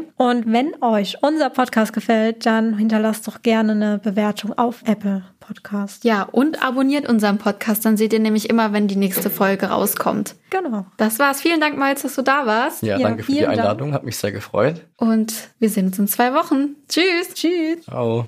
potzubi.rein-neckar.ihk24.de. 0.00 0.12
Und 0.16 0.52
wenn 0.52 0.82
euch 0.82 1.16
unser 1.22 1.50
Podcast 1.50 1.92
gefällt, 1.92 2.46
dann 2.46 2.76
hinterlasst 2.76 3.26
doch 3.26 3.42
gerne 3.42 3.72
eine 3.72 3.98
Bewertung 3.98 4.56
auf 4.56 4.82
Apple 4.84 5.24
Podcast. 5.40 6.04
Ja, 6.04 6.22
und 6.22 6.62
abonniert 6.62 7.08
unseren 7.08 7.38
Podcast, 7.38 7.84
dann 7.84 7.96
seht 7.96 8.12
ihr 8.12 8.20
nämlich 8.20 8.48
immer, 8.48 8.72
wenn 8.72 8.88
die 8.88 8.96
nächste 8.96 9.30
Folge 9.30 9.66
rauskommt. 9.66 10.36
Genau. 10.50 10.86
Das 10.96 11.18
war's. 11.18 11.40
Vielen 11.40 11.60
Dank, 11.60 11.76
Miles, 11.76 12.02
dass 12.02 12.14
du 12.14 12.22
da 12.22 12.46
warst. 12.46 12.82
Ja, 12.82 12.98
ja 12.98 13.08
danke 13.08 13.24
für 13.24 13.32
die 13.32 13.46
Einladung. 13.46 13.88
Dank. 13.88 13.94
Hat 13.94 14.04
mich 14.04 14.16
sehr 14.16 14.32
gefreut. 14.32 14.86
Und 14.96 15.32
wir 15.58 15.70
sehen 15.70 15.86
uns 15.86 15.98
in 15.98 16.08
zwei 16.08 16.34
Wochen. 16.34 16.76
Tschüss. 16.88 17.34
Tschüss. 17.34 17.84
Ciao. 17.84 18.26